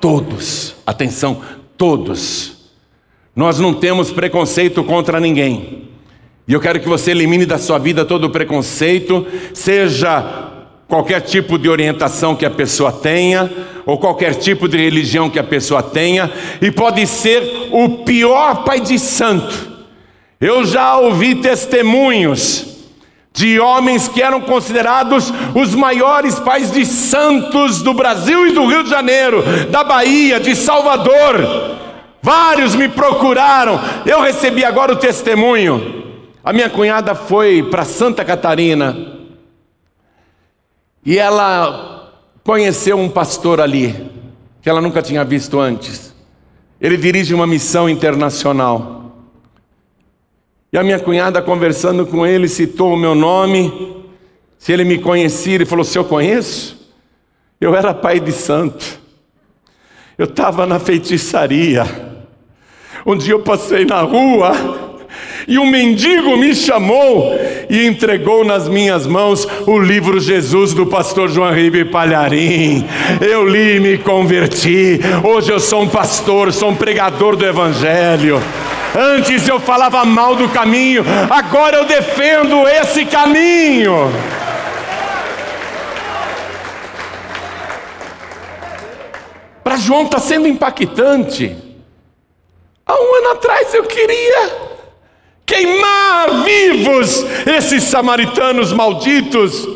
[0.00, 1.42] Todos, atenção,
[1.76, 2.61] todos
[3.34, 5.88] nós não temos preconceito contra ninguém.
[6.46, 10.50] E eu quero que você elimine da sua vida todo o preconceito, seja
[10.86, 13.50] qualquer tipo de orientação que a pessoa tenha,
[13.86, 18.80] ou qualquer tipo de religião que a pessoa tenha, e pode ser o pior pai
[18.80, 19.72] de santo.
[20.38, 22.66] Eu já ouvi testemunhos
[23.32, 28.84] de homens que eram considerados os maiores pais de santos do Brasil e do Rio
[28.84, 31.71] de Janeiro, da Bahia, de Salvador
[32.22, 33.80] Vários me procuraram.
[34.06, 36.20] Eu recebi agora o testemunho.
[36.44, 39.12] A minha cunhada foi para Santa Catarina
[41.04, 42.12] e ela
[42.44, 44.10] conheceu um pastor ali,
[44.60, 46.14] que ela nunca tinha visto antes.
[46.80, 49.12] Ele dirige uma missão internacional.
[50.72, 54.04] E a minha cunhada, conversando com ele, citou o meu nome.
[54.58, 56.90] Se ele me conhecia, ele falou: Se eu conheço,
[57.60, 59.00] eu era pai de santo.
[60.16, 62.11] Eu estava na feitiçaria.
[63.04, 64.52] Um dia eu passei na rua
[65.48, 67.36] e um mendigo me chamou
[67.68, 72.86] e entregou nas minhas mãos o livro Jesus do pastor João Ribe Palharim.
[73.20, 75.00] Eu li e me converti.
[75.24, 78.40] Hoje eu sou um pastor, sou um pregador do Evangelho.
[78.96, 84.12] Antes eu falava mal do caminho, agora eu defendo esse caminho.
[89.64, 91.61] Para João está sendo impactante.
[92.92, 94.52] Há um ano atrás eu queria
[95.46, 99.66] queimar vivos esses samaritanos malditos.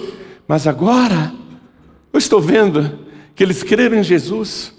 [0.46, 1.32] Mas agora,
[2.12, 2.98] eu estou vendo
[3.34, 4.70] que eles creram em Jesus,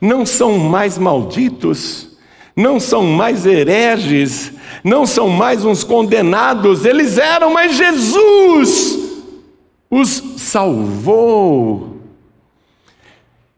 [0.00, 2.16] não são mais malditos,
[2.56, 8.98] não são mais hereges, não são mais uns condenados, eles eram, mas Jesus
[9.90, 11.93] os salvou.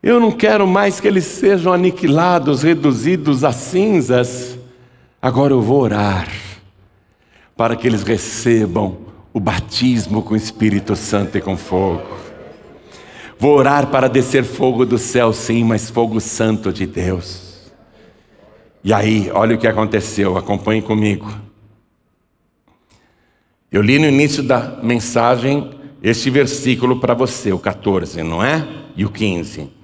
[0.07, 4.57] Eu não quero mais que eles sejam aniquilados, reduzidos a cinzas.
[5.21, 6.29] Agora eu vou orar
[7.57, 8.99] para que eles recebam
[9.33, 12.07] o batismo com o Espírito Santo e com fogo.
[13.37, 17.73] Vou orar para descer fogo do céu, sim, mas fogo santo de Deus.
[18.85, 21.29] E aí, olha o que aconteceu, acompanhe comigo.
[23.73, 25.69] Eu li no início da mensagem
[26.01, 28.65] este versículo para você, o 14, não é?
[28.97, 29.75] E o 15.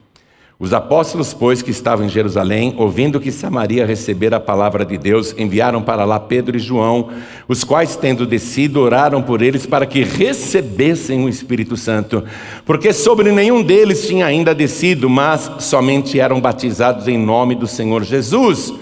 [0.62, 5.34] Os apóstolos, pois, que estavam em Jerusalém, ouvindo que Samaria recebera a palavra de Deus,
[5.36, 7.08] enviaram para lá Pedro e João,
[7.48, 12.22] os quais, tendo descido, oraram por eles para que recebessem o Espírito Santo,
[12.64, 18.04] porque sobre nenhum deles tinha ainda descido, mas somente eram batizados em nome do Senhor
[18.04, 18.72] Jesus.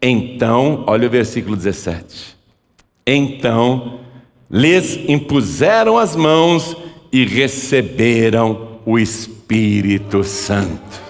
[0.00, 2.38] Então, olha o versículo 17.
[3.06, 4.00] Então,
[4.50, 6.74] lhes impuseram as mãos
[7.12, 11.07] e receberam o Espírito Santo.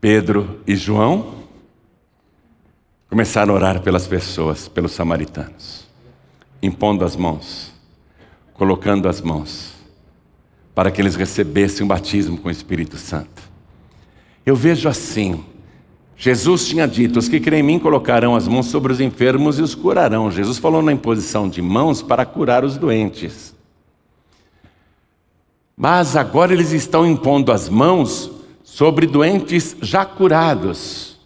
[0.00, 1.34] Pedro e João
[3.08, 5.86] começaram a orar pelas pessoas, pelos samaritanos,
[6.62, 7.70] impondo as mãos,
[8.54, 9.74] colocando as mãos,
[10.74, 13.42] para que eles recebessem o batismo com o Espírito Santo.
[14.46, 15.44] Eu vejo assim,
[16.16, 19.62] Jesus tinha dito: os que creem em mim colocarão as mãos sobre os enfermos e
[19.62, 20.30] os curarão.
[20.30, 23.54] Jesus falou na imposição de mãos para curar os doentes.
[25.76, 28.39] Mas agora eles estão impondo as mãos
[28.70, 31.18] sobre doentes já curados,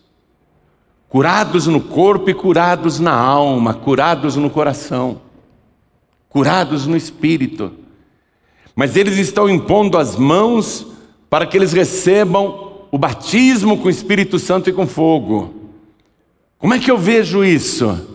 [1.11, 5.21] curados no corpo e curados na alma, curados no coração,
[6.27, 7.71] curados no espírito.
[8.75, 10.87] Mas eles estão impondo as mãos
[11.29, 15.55] para que eles recebam o batismo com o Espírito Santo e com fogo.
[16.57, 18.09] Como é que eu vejo isso?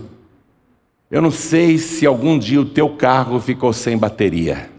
[1.12, 4.72] Eu não sei se algum dia o teu carro ficou sem bateria.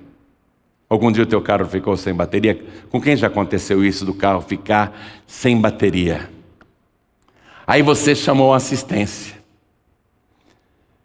[0.91, 2.61] Algum dia o teu carro ficou sem bateria?
[2.91, 6.29] Com quem já aconteceu isso do carro ficar sem bateria?
[7.65, 9.37] Aí você chamou a assistência.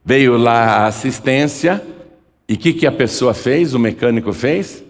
[0.04, 1.86] Veio lá a assistência
[2.50, 4.84] e o que, que a pessoa fez, o mecânico fez?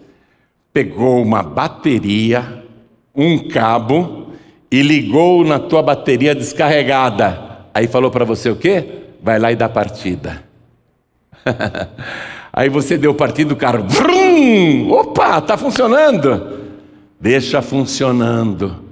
[0.72, 2.64] Pegou uma bateria,
[3.14, 4.32] um cabo
[4.70, 7.66] e ligou na tua bateria descarregada.
[7.74, 9.02] Aí falou para você o quê?
[9.22, 10.42] Vai lá e dá partida.
[12.56, 13.84] Aí você deu partida do carro.
[13.86, 14.90] Vrum!
[14.90, 16.58] Opa, está funcionando.
[17.20, 18.82] Deixa funcionando.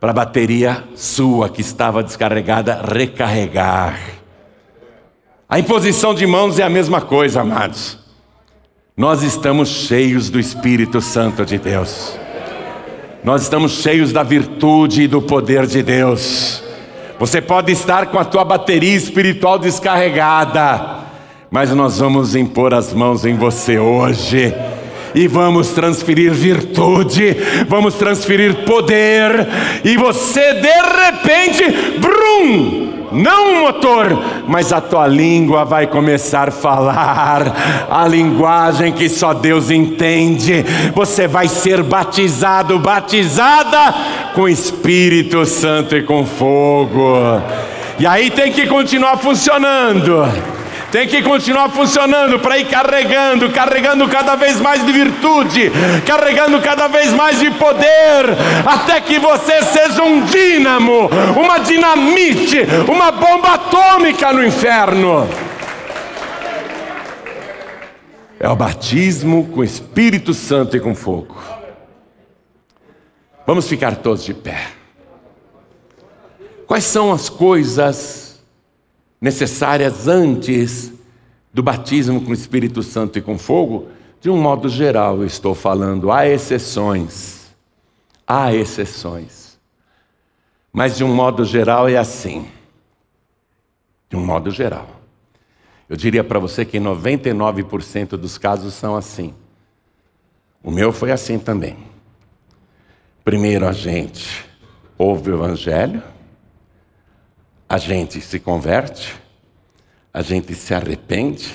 [0.00, 4.00] Para a bateria sua que estava descarregada recarregar.
[5.46, 7.98] A imposição de mãos é a mesma coisa, amados.
[8.96, 12.18] Nós estamos cheios do Espírito Santo de Deus.
[13.22, 16.62] Nós estamos cheios da virtude e do poder de Deus.
[17.18, 21.03] Você pode estar com a tua bateria espiritual descarregada
[21.54, 24.52] mas nós vamos impor as mãos em você hoje.
[25.14, 27.36] E vamos transferir virtude,
[27.68, 29.46] vamos transferir poder,
[29.84, 36.50] e você de repente, brum, não um motor, mas a tua língua vai começar a
[36.50, 37.86] falar.
[37.88, 40.64] A linguagem que só Deus entende.
[40.92, 43.94] Você vai ser batizado, batizada
[44.34, 47.16] com Espírito Santo e com fogo.
[48.00, 50.53] E aí tem que continuar funcionando
[50.94, 55.72] tem que continuar funcionando para ir carregando, carregando cada vez mais de virtude,
[56.06, 58.30] carregando cada vez mais de poder,
[58.64, 65.28] até que você seja um dínamo, uma dinamite, uma bomba atômica no inferno.
[68.38, 71.36] É o batismo com Espírito Santo e com fogo.
[73.44, 74.68] Vamos ficar todos de pé.
[76.68, 78.23] Quais são as coisas
[79.24, 80.92] necessárias antes
[81.50, 83.88] do batismo com o Espírito Santo e com fogo?
[84.20, 87.54] De um modo geral, eu estou falando, há exceções.
[88.26, 89.58] Há exceções.
[90.70, 92.46] Mas de um modo geral é assim.
[94.10, 95.00] De um modo geral.
[95.88, 99.32] Eu diria para você que 99% dos casos são assim.
[100.62, 101.78] O meu foi assim também.
[103.24, 104.44] Primeiro a gente
[104.98, 106.02] ouve o Evangelho,
[107.68, 109.14] a gente se converte,
[110.12, 111.54] a gente se arrepende,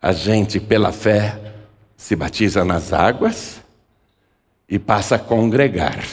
[0.00, 1.54] a gente, pela fé,
[1.96, 3.60] se batiza nas águas
[4.68, 6.04] e passa a congregar.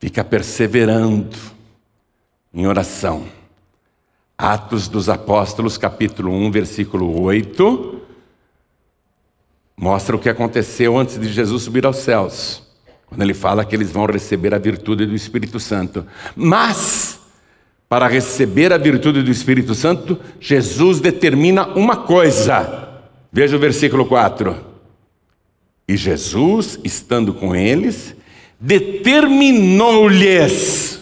[0.00, 1.36] Fica perseverando
[2.52, 3.28] em oração.
[4.36, 7.98] Atos dos Apóstolos, capítulo 1, versículo 8
[9.78, 12.62] mostra o que aconteceu antes de Jesus subir aos céus,
[13.08, 16.06] quando ele fala que eles vão receber a virtude do Espírito Santo.
[16.36, 17.18] Mas,
[17.88, 23.00] para receber a virtude do Espírito Santo, Jesus determina uma coisa.
[23.32, 24.68] Veja o versículo 4.
[25.88, 28.14] E Jesus, estando com eles,
[28.60, 31.00] determinou-lhes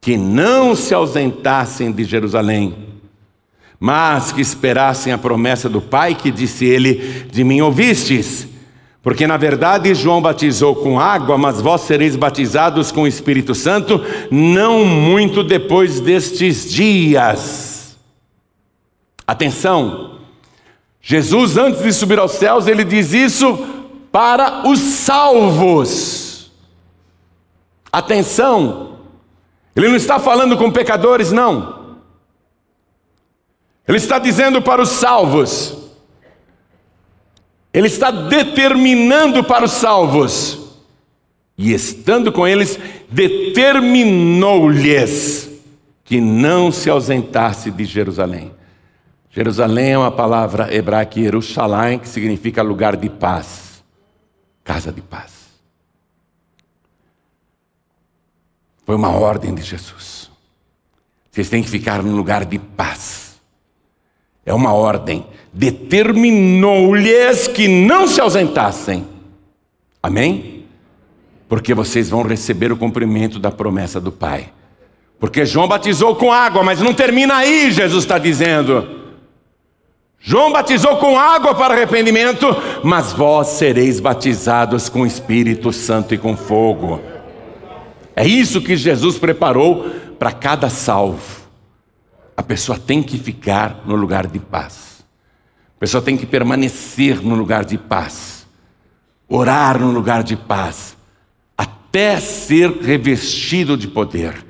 [0.00, 2.88] que não se ausentassem de Jerusalém
[3.80, 8.48] mas que esperassem a promessa do Pai, que disse ele: De mim ouvistes.
[9.08, 14.02] Porque na verdade João batizou com água, mas vós sereis batizados com o Espírito Santo,
[14.30, 17.96] não muito depois destes dias.
[19.26, 20.18] Atenção,
[21.00, 23.56] Jesus, antes de subir aos céus, ele diz isso
[24.12, 26.52] para os salvos.
[27.90, 28.98] Atenção,
[29.74, 31.96] ele não está falando com pecadores, não.
[33.88, 35.87] Ele está dizendo para os salvos,
[37.72, 40.58] ele está determinando para os salvos,
[41.56, 42.78] e estando com eles,
[43.10, 45.48] determinou-lhes
[46.04, 48.52] que não se ausentasse de Jerusalém.
[49.30, 53.84] Jerusalém é uma palavra hebraica, Jerusalém, que significa lugar de paz,
[54.64, 55.36] casa de paz.
[58.86, 60.30] Foi uma ordem de Jesus.
[61.30, 63.27] Vocês têm que ficar num lugar de paz.
[64.48, 65.26] É uma ordem.
[65.52, 69.06] Determinou-lhes que não se ausentassem.
[70.02, 70.64] Amém?
[71.46, 74.48] Porque vocês vão receber o cumprimento da promessa do Pai.
[75.20, 78.88] Porque João batizou com água, mas não termina aí, Jesus está dizendo.
[80.18, 82.46] João batizou com água para arrependimento,
[82.82, 87.02] mas vós sereis batizados com Espírito Santo e com fogo.
[88.16, 91.37] É isso que Jesus preparou para cada salvo.
[92.38, 95.04] A pessoa tem que ficar no lugar de paz.
[95.76, 98.46] A pessoa tem que permanecer no lugar de paz.
[99.28, 100.96] Orar no lugar de paz.
[101.56, 104.46] Até ser revestido de poder.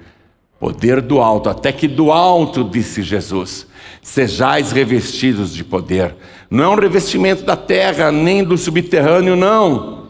[0.61, 1.49] Poder do alto.
[1.49, 3.67] Até que do alto, disse Jesus,
[4.03, 6.15] sejais revestidos de poder.
[6.51, 10.09] Não é um revestimento da terra, nem do subterrâneo, não.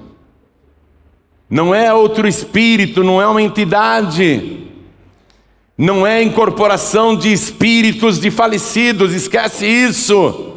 [1.48, 4.67] Não é outro espírito, não é uma entidade
[5.78, 10.56] não é incorporação de espíritos de falecidos, esquece isso.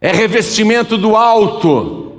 [0.00, 2.14] É revestimento do alto.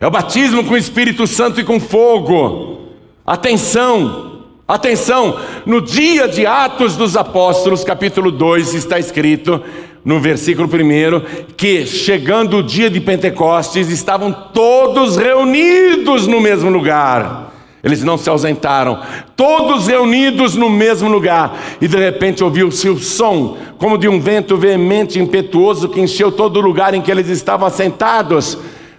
[0.00, 2.88] É o batismo com o Espírito Santo e com fogo.
[3.26, 5.38] Atenção, atenção.
[5.66, 9.62] No dia de Atos dos Apóstolos, capítulo 2, está escrito
[10.02, 17.53] no versículo 1 que chegando o dia de Pentecostes estavam todos reunidos no mesmo lugar.
[17.84, 18.98] Eles não se ausentaram,
[19.36, 24.56] todos reunidos no mesmo lugar, e de repente ouviu-se o som, como de um vento
[24.56, 28.56] veemente e impetuoso que encheu todo o lugar em que eles estavam assentados.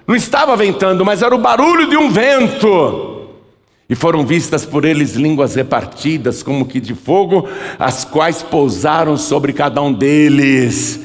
[0.07, 3.15] Não estava ventando, mas era o barulho de um vento.
[3.89, 7.47] E foram vistas por eles línguas repartidas, como que de fogo,
[7.79, 10.99] as quais pousaram sobre cada um deles.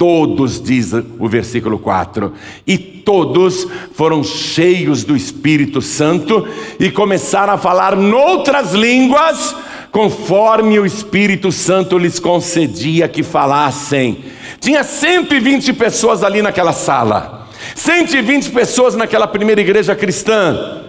[0.00, 2.32] Todos, diz o versículo 4,
[2.66, 6.48] e todos foram cheios do Espírito Santo
[6.78, 9.54] e começaram a falar noutras línguas,
[9.92, 14.24] conforme o Espírito Santo lhes concedia que falassem.
[14.58, 20.80] Tinha 120 pessoas ali naquela sala, 120 pessoas naquela primeira igreja cristã,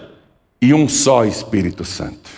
[0.62, 2.30] e um só Espírito Santo.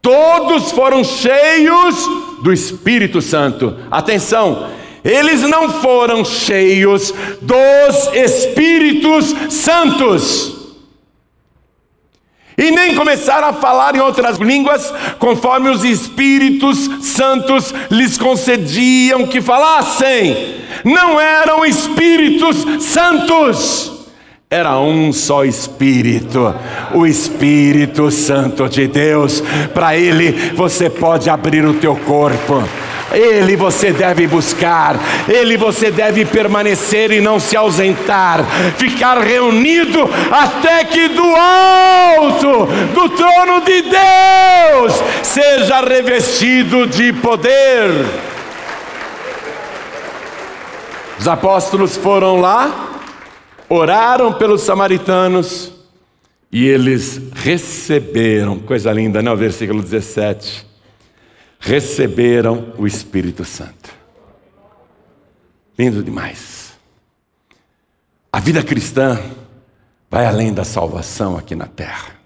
[0.00, 1.96] Todos foram cheios
[2.44, 3.76] do Espírito Santo.
[3.90, 10.56] Atenção, eles não foram cheios dos Espíritos Santos.
[12.56, 19.40] E nem começaram a falar em outras línguas, conforme os Espíritos Santos lhes concediam que
[19.40, 20.56] falassem.
[20.84, 23.98] Não eram Espíritos Santos
[24.50, 26.54] era um só Espírito,
[26.94, 29.42] o Espírito Santo de Deus.
[29.74, 32.64] Para Ele você pode abrir o teu corpo.
[33.12, 34.96] Ele você deve buscar,
[35.28, 38.44] Ele você deve permanecer e não se ausentar,
[38.76, 47.90] ficar reunido até que do alto, do trono de Deus, seja revestido de poder.
[51.18, 52.90] Os apóstolos foram lá,
[53.68, 55.72] oraram pelos samaritanos
[56.52, 59.30] e eles receberam, coisa linda, né?
[59.30, 60.67] O versículo 17.
[61.58, 63.94] Receberam o Espírito Santo.
[65.78, 66.72] Lindo demais.
[68.32, 69.20] A vida cristã
[70.10, 72.16] vai além da salvação aqui na terra.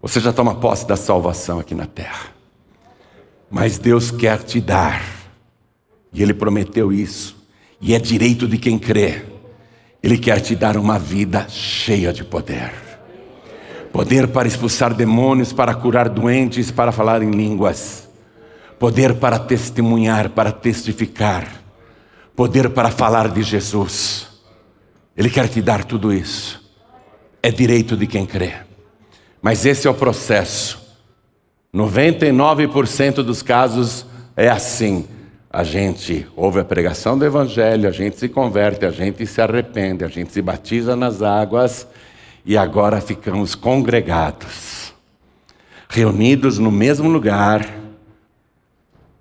[0.00, 2.28] Você já toma posse da salvação aqui na terra.
[3.50, 5.02] Mas Deus quer te dar,
[6.12, 7.36] e Ele prometeu isso,
[7.80, 9.36] e é direito de quem crê
[10.06, 12.85] ele quer te dar uma vida cheia de poder.
[13.96, 18.06] Poder para expulsar demônios, para curar doentes, para falar em línguas.
[18.78, 21.50] Poder para testemunhar, para testificar.
[22.36, 24.28] Poder para falar de Jesus.
[25.16, 26.62] Ele quer te dar tudo isso.
[27.42, 28.52] É direito de quem crê.
[29.40, 30.78] Mas esse é o processo.
[31.74, 34.04] 99% dos casos
[34.36, 35.06] é assim.
[35.48, 40.04] A gente ouve a pregação do Evangelho, a gente se converte, a gente se arrepende,
[40.04, 41.88] a gente se batiza nas águas
[42.46, 44.94] e agora ficamos congregados,
[45.88, 47.68] reunidos no mesmo lugar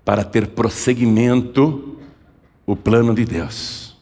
[0.05, 1.97] para ter prosseguimento
[2.67, 3.97] o plano de Deus.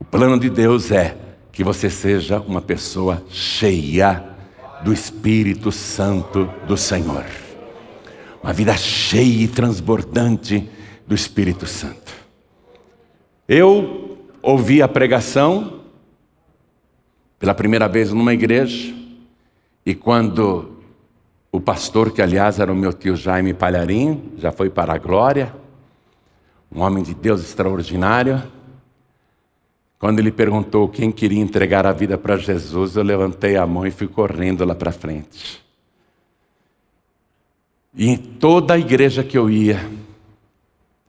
[0.00, 1.16] O plano de Deus é
[1.52, 4.24] que você seja uma pessoa cheia
[4.82, 7.24] do Espírito Santo do Senhor.
[8.42, 10.68] Uma vida cheia e transbordante
[11.06, 12.12] do Espírito Santo.
[13.46, 15.83] Eu ouvi a pregação
[17.44, 18.94] pela primeira vez numa igreja,
[19.84, 20.78] e quando
[21.52, 25.54] o pastor, que aliás era o meu tio Jaime Palharim, já foi para a glória,
[26.72, 28.42] um homem de Deus extraordinário,
[29.98, 33.90] quando ele perguntou quem queria entregar a vida para Jesus, eu levantei a mão e
[33.90, 35.62] fui correndo lá para frente.
[37.94, 39.86] E em toda a igreja que eu ia,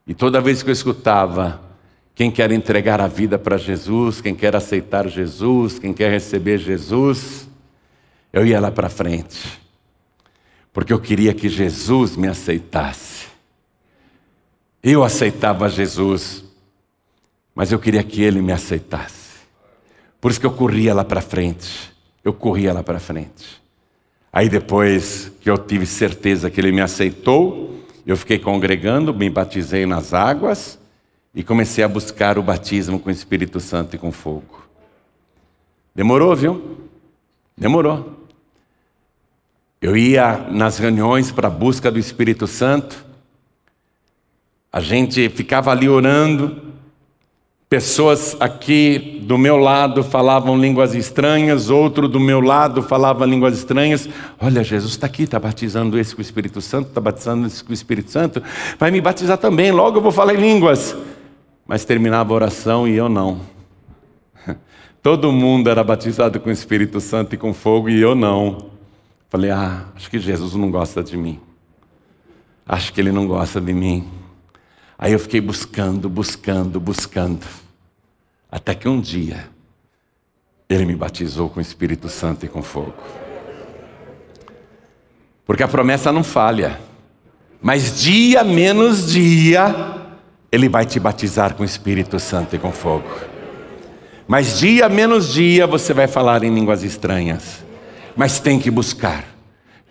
[0.06, 1.62] e toda vez que eu escutava
[2.16, 7.46] quem quer entregar a vida para Jesus, quem quer aceitar Jesus, quem quer receber Jesus,
[8.32, 9.60] eu ia lá para frente.
[10.72, 13.26] Porque eu queria que Jesus me aceitasse.
[14.82, 16.46] Eu aceitava Jesus,
[17.54, 19.42] mas eu queria que ele me aceitasse.
[20.22, 21.92] Por isso que eu corria lá para frente.
[22.24, 23.62] Eu corria lá para frente.
[24.32, 29.86] Aí depois que eu tive certeza que ele me aceitou, eu fiquei congregando, me batizei
[29.86, 30.80] nas águas
[31.36, 34.64] e comecei a buscar o batismo com o Espírito Santo e com fogo.
[35.94, 36.78] Demorou, viu?
[37.58, 38.26] Demorou.
[39.82, 43.06] Eu ia nas reuniões para a busca do Espírito Santo,
[44.72, 46.76] a gente ficava ali orando,
[47.68, 54.08] Pessoas aqui do meu lado falavam línguas estranhas, outro do meu lado falava línguas estranhas.
[54.40, 57.72] Olha, Jesus está aqui, está batizando esse com o Espírito Santo, está batizando esse com
[57.72, 58.42] o Espírito Santo,
[58.78, 60.96] vai me batizar também, logo eu vou falar em línguas.
[61.68, 63.42] Mas terminava a oração e eu não.
[65.02, 68.72] Todo mundo era batizado com o Espírito Santo e com fogo e eu não.
[69.30, 71.40] Falei, ah, acho que Jesus não gosta de mim.
[72.66, 74.08] Acho que ele não gosta de mim.
[74.98, 77.46] Aí eu fiquei buscando, buscando, buscando.
[78.50, 79.48] Até que um dia,
[80.70, 82.94] ele me batizou com o Espírito Santo e com fogo.
[85.46, 86.80] Porque a promessa não falha.
[87.62, 90.05] Mas dia menos dia,
[90.56, 93.10] ele vai te batizar com o Espírito Santo e com fogo.
[94.28, 97.64] Mas dia menos dia você vai falar em línguas estranhas.
[98.16, 99.36] Mas tem que buscar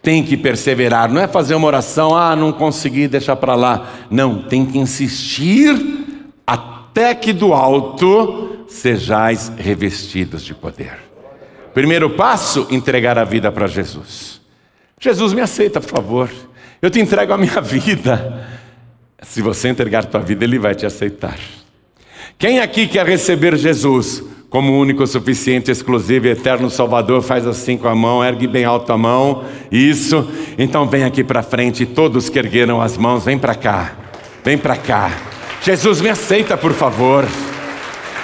[0.04, 3.88] tem que perseverar, não é fazer uma oração, ah, não consegui, deixar para lá.
[4.10, 5.74] Não, tem que insistir
[6.46, 10.98] até que do alto sejais revestidos de poder.
[11.72, 14.42] Primeiro passo, entregar a vida para Jesus.
[15.00, 16.30] Jesus me aceita, por favor.
[16.82, 18.46] Eu te entrego a minha vida.
[19.26, 21.38] Se você entregar tua vida, ele vai te aceitar.
[22.38, 24.22] Quem aqui quer receber Jesus
[24.54, 28.96] como único, suficiente, exclusivo, eterno Salvador, faz assim com a mão, ergue bem alto a
[28.96, 29.44] mão.
[29.70, 30.30] Isso.
[30.56, 33.96] Então vem aqui para frente, todos que ergueram as mãos, vem para cá.
[34.44, 35.10] Vem para cá.
[35.60, 37.26] Jesus, me aceita, por favor.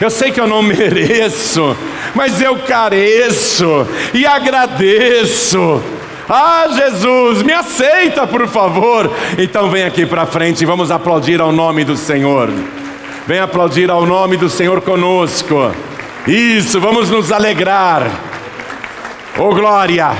[0.00, 1.76] Eu sei que eu não mereço,
[2.14, 5.82] mas eu careço e agradeço.
[6.32, 9.10] Ah, Jesus, me aceita, por favor.
[9.36, 12.48] Então vem aqui para frente e vamos aplaudir ao nome do Senhor.
[13.26, 15.56] Vem aplaudir ao nome do Senhor conosco.
[16.28, 18.06] Isso, vamos nos alegrar.
[19.36, 20.12] Oh glória!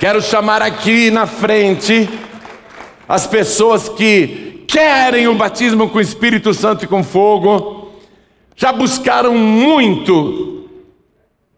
[0.00, 2.08] Quero chamar aqui na frente
[3.06, 7.92] as pessoas que querem o batismo com o Espírito Santo e com fogo,
[8.56, 10.66] já buscaram muito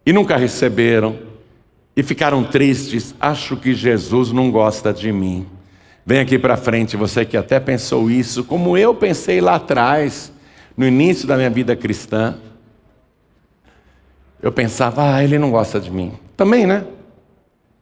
[0.05, 1.30] e nunca receberam
[1.95, 3.13] e ficaram tristes.
[3.19, 5.45] Acho que Jesus não gosta de mim.
[6.05, 10.31] Vem aqui para frente, você que até pensou isso, como eu pensei lá atrás,
[10.75, 12.35] no início da minha vida cristã.
[14.41, 16.13] Eu pensava, ah, ele não gosta de mim.
[16.35, 16.85] Também, né?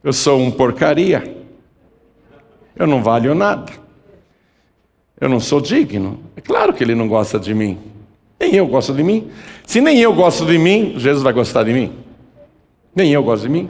[0.04, 1.36] Eu sou um porcaria.
[2.76, 3.72] Eu não valho nada.
[5.18, 6.20] Eu não sou digno.
[6.36, 7.78] É claro que ele não gosta de mim.
[8.38, 9.30] Nem eu gosto de mim.
[9.66, 11.92] Se nem eu gosto de mim, Jesus vai gostar de mim.
[12.94, 13.68] Nem eu gosto de mim.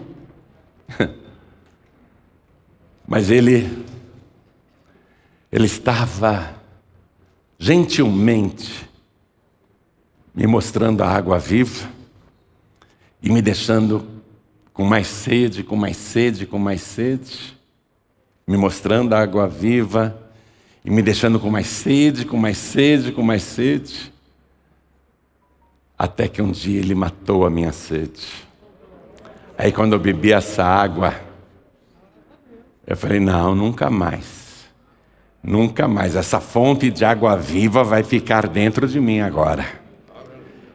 [3.06, 3.84] Mas ele,
[5.50, 6.54] ele estava
[7.58, 8.88] gentilmente
[10.34, 11.90] me mostrando a água viva
[13.22, 14.06] e me deixando
[14.72, 17.58] com mais sede, com mais sede, com mais sede,
[18.46, 20.18] me mostrando a água viva
[20.84, 24.12] e me deixando com mais sede, com mais sede, com mais sede,
[25.98, 28.49] até que um dia ele matou a minha sede.
[29.62, 31.14] Aí quando eu bebi essa água,
[32.86, 34.64] eu falei: não, nunca mais.
[35.44, 36.16] Nunca mais.
[36.16, 39.66] Essa fonte de água viva vai ficar dentro de mim agora.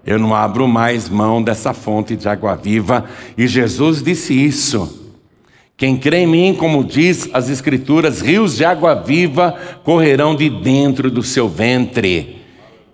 [0.05, 3.05] Eu não abro mais mão dessa fonte de água viva.
[3.35, 5.15] E Jesus disse isso.
[5.75, 11.09] Quem crê em mim, como diz as Escrituras, rios de água viva correrão de dentro
[11.09, 12.34] do seu ventre.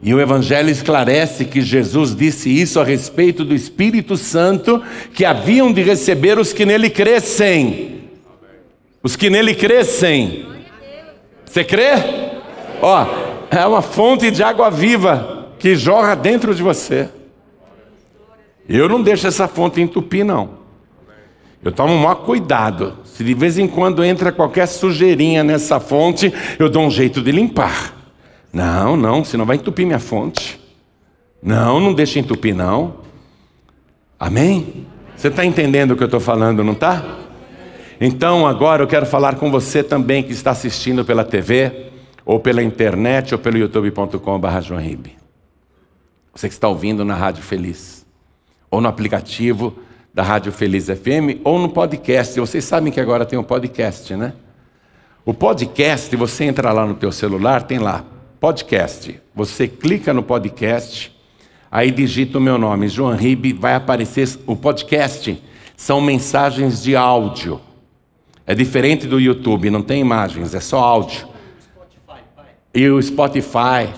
[0.04, 4.82] E o Evangelho esclarece que Jesus disse isso a respeito do Espírito Santo
[5.14, 8.02] que haviam de receber os que nele crescem.
[9.04, 10.48] Os que nele crescem.
[11.46, 11.92] Você crê?
[12.82, 13.06] Ó,
[13.52, 17.08] é uma fonte de água viva que jorra dentro de você.
[18.68, 20.62] Eu não deixo essa fonte entupir, não.
[21.64, 22.98] Eu tomo o maior cuidado.
[23.04, 27.32] Se de vez em quando entra qualquer sujeirinha nessa fonte, eu dou um jeito de
[27.32, 28.01] limpar.
[28.52, 30.60] Não, não, senão vai entupir minha fonte.
[31.42, 32.96] Não, não deixa entupir, não.
[34.20, 34.86] Amém?
[35.16, 37.20] Você está entendendo o que eu estou falando, não está?
[38.00, 41.92] Então agora eu quero falar com você também que está assistindo pela TV,
[42.26, 45.10] ou pela internet, ou pelo youtube.com.br.
[46.34, 48.06] Você que está ouvindo na Rádio Feliz,
[48.70, 49.76] ou no aplicativo
[50.14, 52.40] da Rádio Feliz FM, ou no podcast.
[52.40, 54.34] Vocês sabem que agora tem um podcast, né?
[55.26, 58.04] O podcast, você entra lá no teu celular, tem lá
[58.42, 59.22] podcast.
[59.36, 61.16] Você clica no podcast,
[61.72, 65.42] aí digita o meu nome, João Ribe, vai aparecer o podcast.
[65.78, 67.62] São mensagens de áudio.
[68.48, 71.30] É diferente do YouTube, não tem imagens, é só áudio.
[72.74, 73.94] E o Spotify.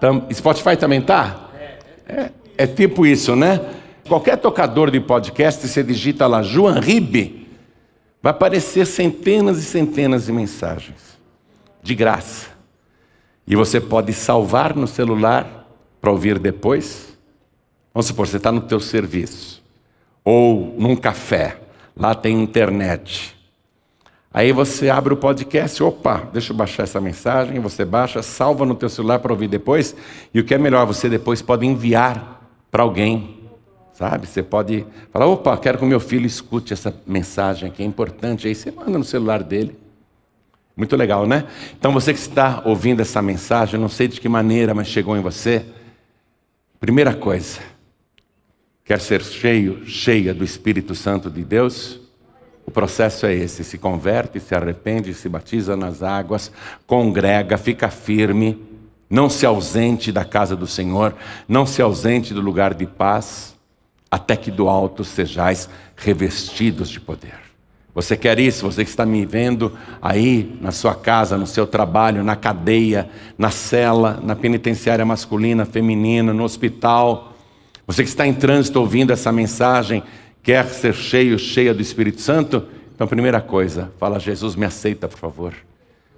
[0.00, 1.50] Tam, Spotify também tá?
[2.08, 3.60] É, é tipo isso, né?
[4.08, 7.46] Qualquer tocador de podcast, você digita lá João Ribe,
[8.22, 11.18] vai aparecer centenas e centenas de mensagens.
[11.82, 12.51] De graça.
[13.46, 15.68] E você pode salvar no celular
[16.00, 17.16] para ouvir depois.
[17.92, 19.62] Vamos supor, você está no teu serviço.
[20.24, 21.60] Ou num café.
[21.96, 23.36] Lá tem internet.
[24.34, 28.74] Aí você abre o podcast, opa, deixa eu baixar essa mensagem, você baixa, salva no
[28.74, 29.94] teu celular para ouvir depois,
[30.32, 32.40] e o que é melhor, você depois pode enviar
[32.70, 33.40] para alguém,
[33.92, 34.26] sabe?
[34.26, 38.48] Você pode falar, opa, quero que o meu filho escute essa mensagem aqui, é importante,
[38.48, 39.81] aí você manda no celular dele.
[40.76, 41.46] Muito legal, né?
[41.78, 45.20] Então você que está ouvindo essa mensagem, não sei de que maneira, mas chegou em
[45.20, 45.64] você.
[46.80, 47.60] Primeira coisa,
[48.84, 52.00] quer ser cheio, cheia do Espírito Santo de Deus?
[52.66, 56.50] O processo é esse: se converte, se arrepende, se batiza nas águas,
[56.86, 58.58] congrega, fica firme,
[59.10, 61.14] não se ausente da casa do Senhor,
[61.46, 63.54] não se ausente do lugar de paz,
[64.10, 67.41] até que do alto sejais revestidos de poder.
[67.94, 68.64] Você quer isso?
[68.64, 73.50] Você que está me vendo aí na sua casa, no seu trabalho, na cadeia, na
[73.50, 77.34] cela, na penitenciária masculina, feminina, no hospital.
[77.86, 80.02] Você que está em trânsito ouvindo essa mensagem,
[80.42, 82.66] quer ser cheio, cheia do Espírito Santo?
[82.94, 85.52] Então, primeira coisa, fala: Jesus, me aceita, por favor.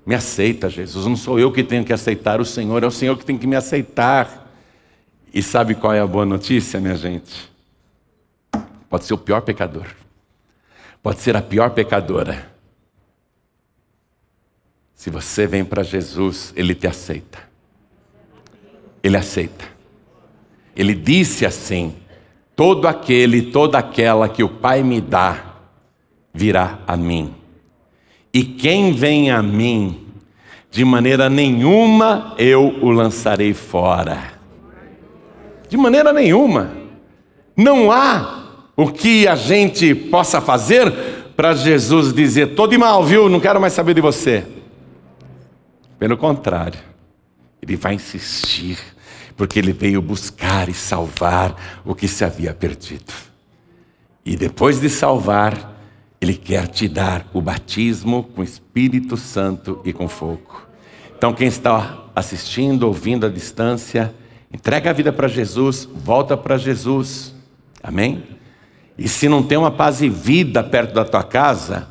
[0.06, 1.06] Me aceita, Jesus.
[1.06, 3.46] Não sou eu que tenho que aceitar o Senhor, é o Senhor que tem que
[3.46, 4.42] me aceitar.
[5.32, 7.50] E sabe qual é a boa notícia, minha gente?
[8.88, 9.86] Pode ser o pior pecador.
[11.04, 12.50] Pode ser a pior pecadora.
[14.94, 17.40] Se você vem para Jesus, Ele te aceita.
[19.02, 19.66] Ele aceita.
[20.74, 21.94] Ele disse assim:
[22.56, 25.56] todo aquele, toda aquela que o Pai me dá,
[26.32, 27.34] virá a mim.
[28.32, 30.06] E quem vem a mim,
[30.70, 34.32] de maneira nenhuma eu o lançarei fora.
[35.68, 36.74] De maneira nenhuma.
[37.54, 38.43] Não há
[38.76, 40.90] o que a gente possa fazer
[41.36, 43.28] para Jesus dizer: de mal, viu?
[43.28, 44.44] Não quero mais saber de você.
[45.98, 46.80] Pelo contrário,
[47.62, 48.78] ele vai insistir
[49.36, 53.12] porque ele veio buscar e salvar o que se havia perdido.
[54.24, 55.74] E depois de salvar,
[56.20, 60.62] ele quer te dar o batismo com Espírito Santo e com fogo.
[61.16, 64.14] Então, quem está assistindo, ouvindo à distância,
[64.52, 67.34] entrega a vida para Jesus, volta para Jesus.
[67.82, 68.33] Amém?
[68.96, 71.88] E se não tem uma paz e vida perto da tua casa,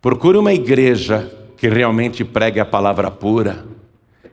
[0.00, 3.70] procure uma igreja que realmente pregue a palavra pura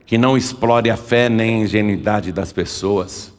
[0.08, 3.30] que não explore a fé nem a ingenuidade das pessoas.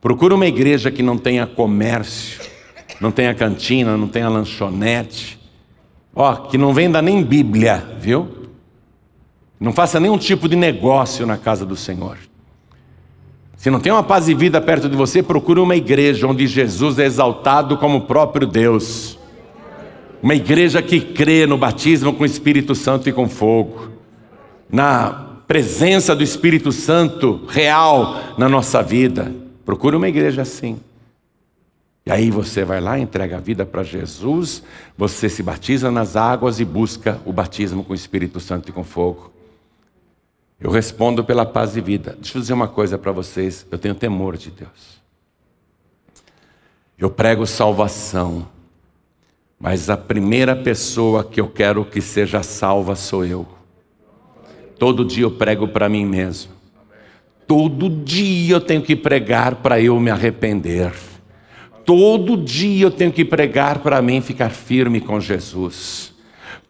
[0.00, 2.40] Procura uma igreja que não tenha comércio,
[2.98, 5.38] não tenha cantina, não tenha lanchonete.
[6.14, 8.48] Ó, que não venda nem Bíblia, viu?
[9.60, 12.16] Não faça nenhum tipo de negócio na casa do Senhor.
[13.58, 16.96] Se não tem uma paz e vida perto de você, procure uma igreja onde Jesus
[16.96, 19.18] é exaltado como o próprio Deus.
[20.22, 23.88] Uma igreja que crê no batismo com o Espírito Santo e com fogo.
[24.70, 25.10] Na
[25.48, 29.34] presença do Espírito Santo real na nossa vida.
[29.64, 30.78] Procure uma igreja assim.
[32.06, 34.62] E aí você vai lá, entrega a vida para Jesus,
[34.96, 38.84] você se batiza nas águas e busca o batismo com o Espírito Santo e com
[38.84, 39.32] fogo.
[40.60, 42.16] Eu respondo pela paz e vida.
[42.20, 44.98] Deixa eu dizer uma coisa para vocês, eu tenho temor de Deus.
[46.98, 48.48] Eu prego salvação,
[49.58, 53.46] mas a primeira pessoa que eu quero que seja salva sou eu.
[54.78, 56.52] Todo dia eu prego para mim mesmo.
[57.46, 60.92] Todo dia eu tenho que pregar para eu me arrepender.
[61.84, 66.12] Todo dia eu tenho que pregar para mim ficar firme com Jesus.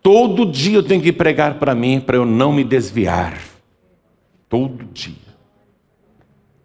[0.03, 3.58] Todo dia eu tenho que pregar para mim para eu não me desviar.
[4.49, 5.15] Todo dia.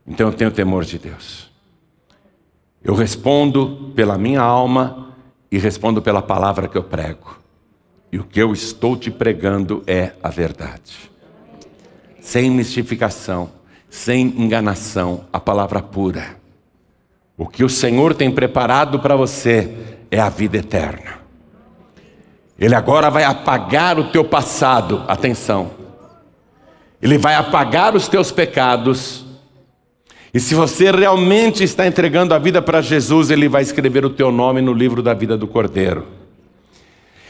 [0.06, 1.52] Então eu tenho temor de Deus.
[2.84, 5.16] Eu respondo pela minha alma
[5.52, 7.40] e respondo pela palavra que eu prego.
[8.12, 11.14] E o que eu estou te pregando é a verdade
[12.24, 13.50] sem mistificação,
[13.90, 16.38] sem enganação, a palavra pura.
[17.38, 21.20] O que o Senhor tem preparado para você é a vida eterna.
[22.58, 25.72] Ele agora vai apagar o teu passado, atenção.
[27.04, 29.26] Ele vai apagar os teus pecados.
[30.34, 34.32] E se você realmente está entregando a vida para Jesus, ele vai escrever o teu
[34.32, 36.08] nome no livro da vida do Cordeiro.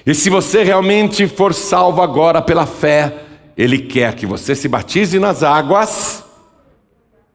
[0.05, 3.23] E se você realmente for salvo agora pela fé,
[3.57, 6.23] ele quer que você se batize nas águas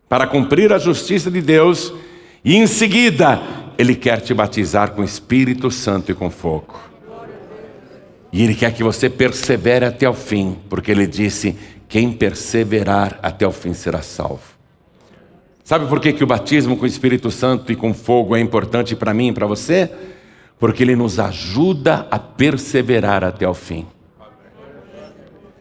[0.08, 1.92] para cumprir a justiça de Deus
[2.44, 3.42] e em seguida
[3.76, 6.78] ele quer te batizar com Espírito Santo e com fogo.
[8.32, 11.56] E ele quer que você persevere até o fim, porque ele disse:
[11.88, 14.58] quem perseverar até o fim será salvo.
[15.64, 18.94] Sabe por que, que o batismo com o Espírito Santo e com fogo é importante
[18.94, 19.90] para mim e para você?
[20.58, 23.86] Porque ele nos ajuda a perseverar até o fim.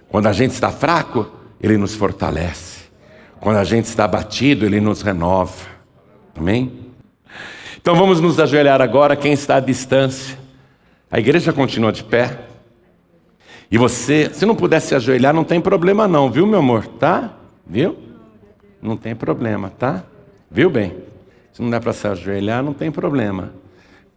[0.09, 1.29] Quando a gente está fraco,
[1.61, 2.85] Ele nos fortalece.
[3.39, 5.67] Quando a gente está abatido, Ele nos renova.
[6.35, 6.87] Amém?
[7.79, 10.37] Então vamos nos ajoelhar agora, quem está à distância.
[11.11, 12.46] A igreja continua de pé.
[13.69, 16.87] E você, se não puder se ajoelhar, não tem problema não, viu, meu amor?
[16.87, 17.33] Tá?
[17.65, 17.97] Viu?
[18.81, 20.03] Não tem problema, tá?
[20.49, 20.95] Viu bem?
[21.51, 23.51] Se não der para se ajoelhar, não tem problema.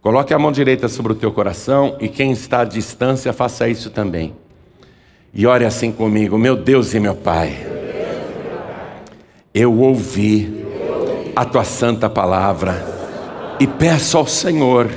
[0.01, 3.89] Coloque a mão direita sobre o teu coração e quem está à distância, faça isso
[3.89, 4.33] também.
[5.33, 7.55] E ore assim comigo, meu Deus e meu Pai.
[9.53, 10.65] Eu ouvi
[11.35, 12.85] a tua santa palavra
[13.59, 14.89] e peço ao Senhor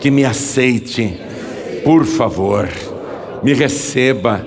[0.00, 1.18] que me aceite,
[1.84, 2.68] por favor,
[3.42, 4.46] me receba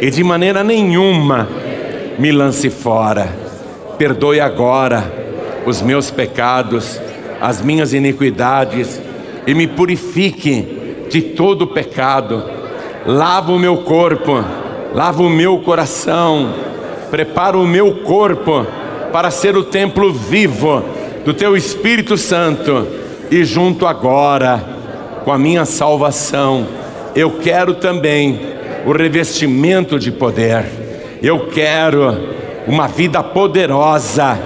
[0.00, 1.48] e de maneira nenhuma
[2.18, 3.28] me lance fora.
[3.98, 5.12] Perdoe agora
[5.66, 7.00] os meus pecados,
[7.40, 9.00] as minhas iniquidades
[9.46, 12.62] e me purifique de todo pecado
[13.06, 14.44] lava o meu corpo,
[14.94, 16.54] lava o meu coração,
[17.10, 18.66] prepara o meu corpo
[19.12, 20.82] para ser o templo vivo
[21.24, 22.86] do Teu Espírito Santo
[23.30, 24.62] e junto agora
[25.24, 26.66] com a minha salvação,
[27.14, 28.40] eu quero também
[28.86, 30.64] o revestimento de poder,
[31.22, 32.32] eu quero
[32.66, 34.38] uma vida poderosa,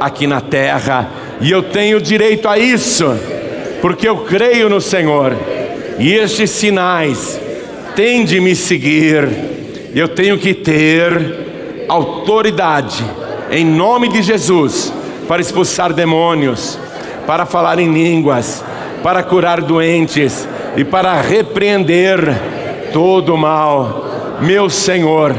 [0.00, 1.08] aqui na terra,
[1.40, 3.06] e eu tenho direito a isso,
[3.80, 5.36] porque eu creio no Senhor,
[5.98, 7.40] e estes sinais
[7.94, 9.28] têm de me seguir,
[9.94, 13.04] eu tenho que ter autoridade,
[13.50, 14.92] em nome de Jesus,
[15.28, 16.78] para expulsar demônios,
[17.26, 18.64] para falar em línguas,
[19.02, 22.18] para curar doentes e para repreender
[22.92, 24.38] todo o mal.
[24.40, 25.34] Meu Senhor,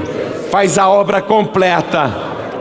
[0.49, 2.11] faz a obra completa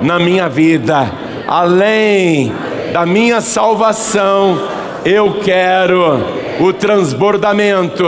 [0.00, 1.10] na minha vida,
[1.46, 2.52] além
[2.92, 4.58] da minha salvação,
[5.04, 6.20] eu quero
[6.60, 8.04] o transbordamento,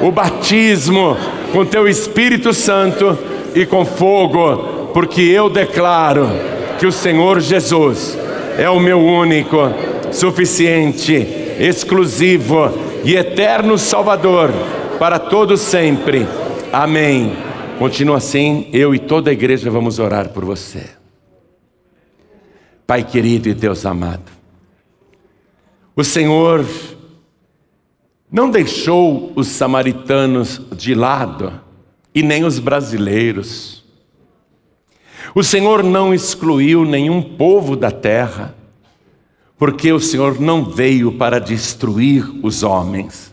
[0.00, 1.16] o batismo
[1.52, 3.16] com teu Espírito Santo
[3.54, 6.28] e com fogo, porque eu declaro
[6.78, 8.18] que o Senhor Jesus
[8.58, 9.72] é o meu único,
[10.10, 11.26] suficiente,
[11.58, 14.50] exclusivo e eterno Salvador
[14.98, 16.26] para todos sempre.
[16.72, 17.36] Amém.
[17.78, 20.90] Continua assim, eu e toda a igreja vamos orar por você.
[22.86, 24.30] Pai querido e Deus amado,
[25.96, 26.64] o Senhor
[28.30, 31.60] não deixou os samaritanos de lado
[32.14, 33.84] e nem os brasileiros.
[35.34, 38.54] O Senhor não excluiu nenhum povo da terra,
[39.58, 43.32] porque o Senhor não veio para destruir os homens,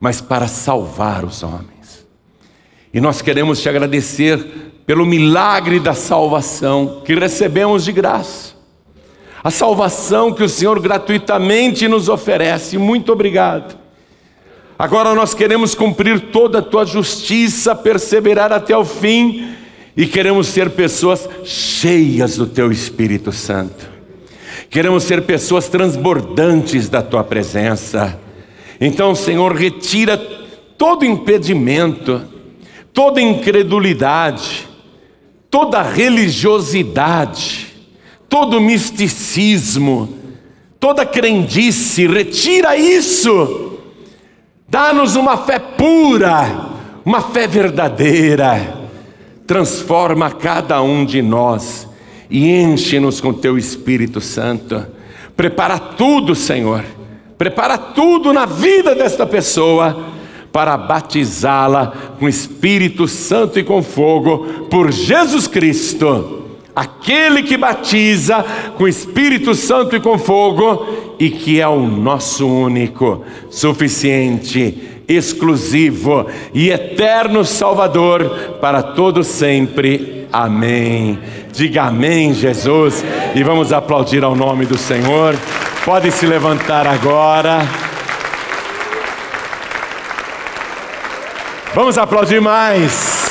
[0.00, 2.06] mas para salvar os homens.
[2.92, 4.44] E nós queremos te agradecer
[4.84, 8.52] pelo milagre da salvação que recebemos de graça.
[9.42, 12.78] A salvação que o Senhor gratuitamente nos oferece.
[12.78, 13.76] Muito obrigado.
[14.78, 19.54] Agora nós queremos cumprir toda a tua justiça, perseverar até o fim
[19.96, 23.91] e queremos ser pessoas cheias do teu Espírito Santo.
[24.72, 28.18] Queremos ser pessoas transbordantes da tua presença.
[28.80, 32.22] Então, Senhor, retira todo impedimento,
[32.90, 34.66] toda incredulidade,
[35.50, 37.66] toda religiosidade,
[38.30, 40.08] todo misticismo,
[40.80, 43.78] toda crendice, retira isso.
[44.66, 46.70] Dá-nos uma fé pura,
[47.04, 48.80] uma fé verdadeira
[49.46, 51.86] transforma cada um de nós
[52.32, 54.86] e enche-nos com teu Espírito Santo.
[55.36, 56.82] Prepara tudo, Senhor,
[57.36, 60.06] prepara tudo na vida desta pessoa
[60.50, 66.40] para batizá-la com Espírito Santo e com fogo por Jesus Cristo.
[66.74, 68.42] Aquele que batiza
[68.78, 70.86] com Espírito Santo e com fogo,
[71.18, 80.21] e que é o nosso único, suficiente exclusivo e eterno Salvador para todo sempre.
[80.32, 81.18] Amém.
[81.52, 83.04] Diga amém, Jesus,
[83.34, 85.36] e vamos aplaudir ao nome do Senhor.
[85.84, 87.60] Pode se levantar agora.
[91.74, 93.21] Vamos aplaudir mais.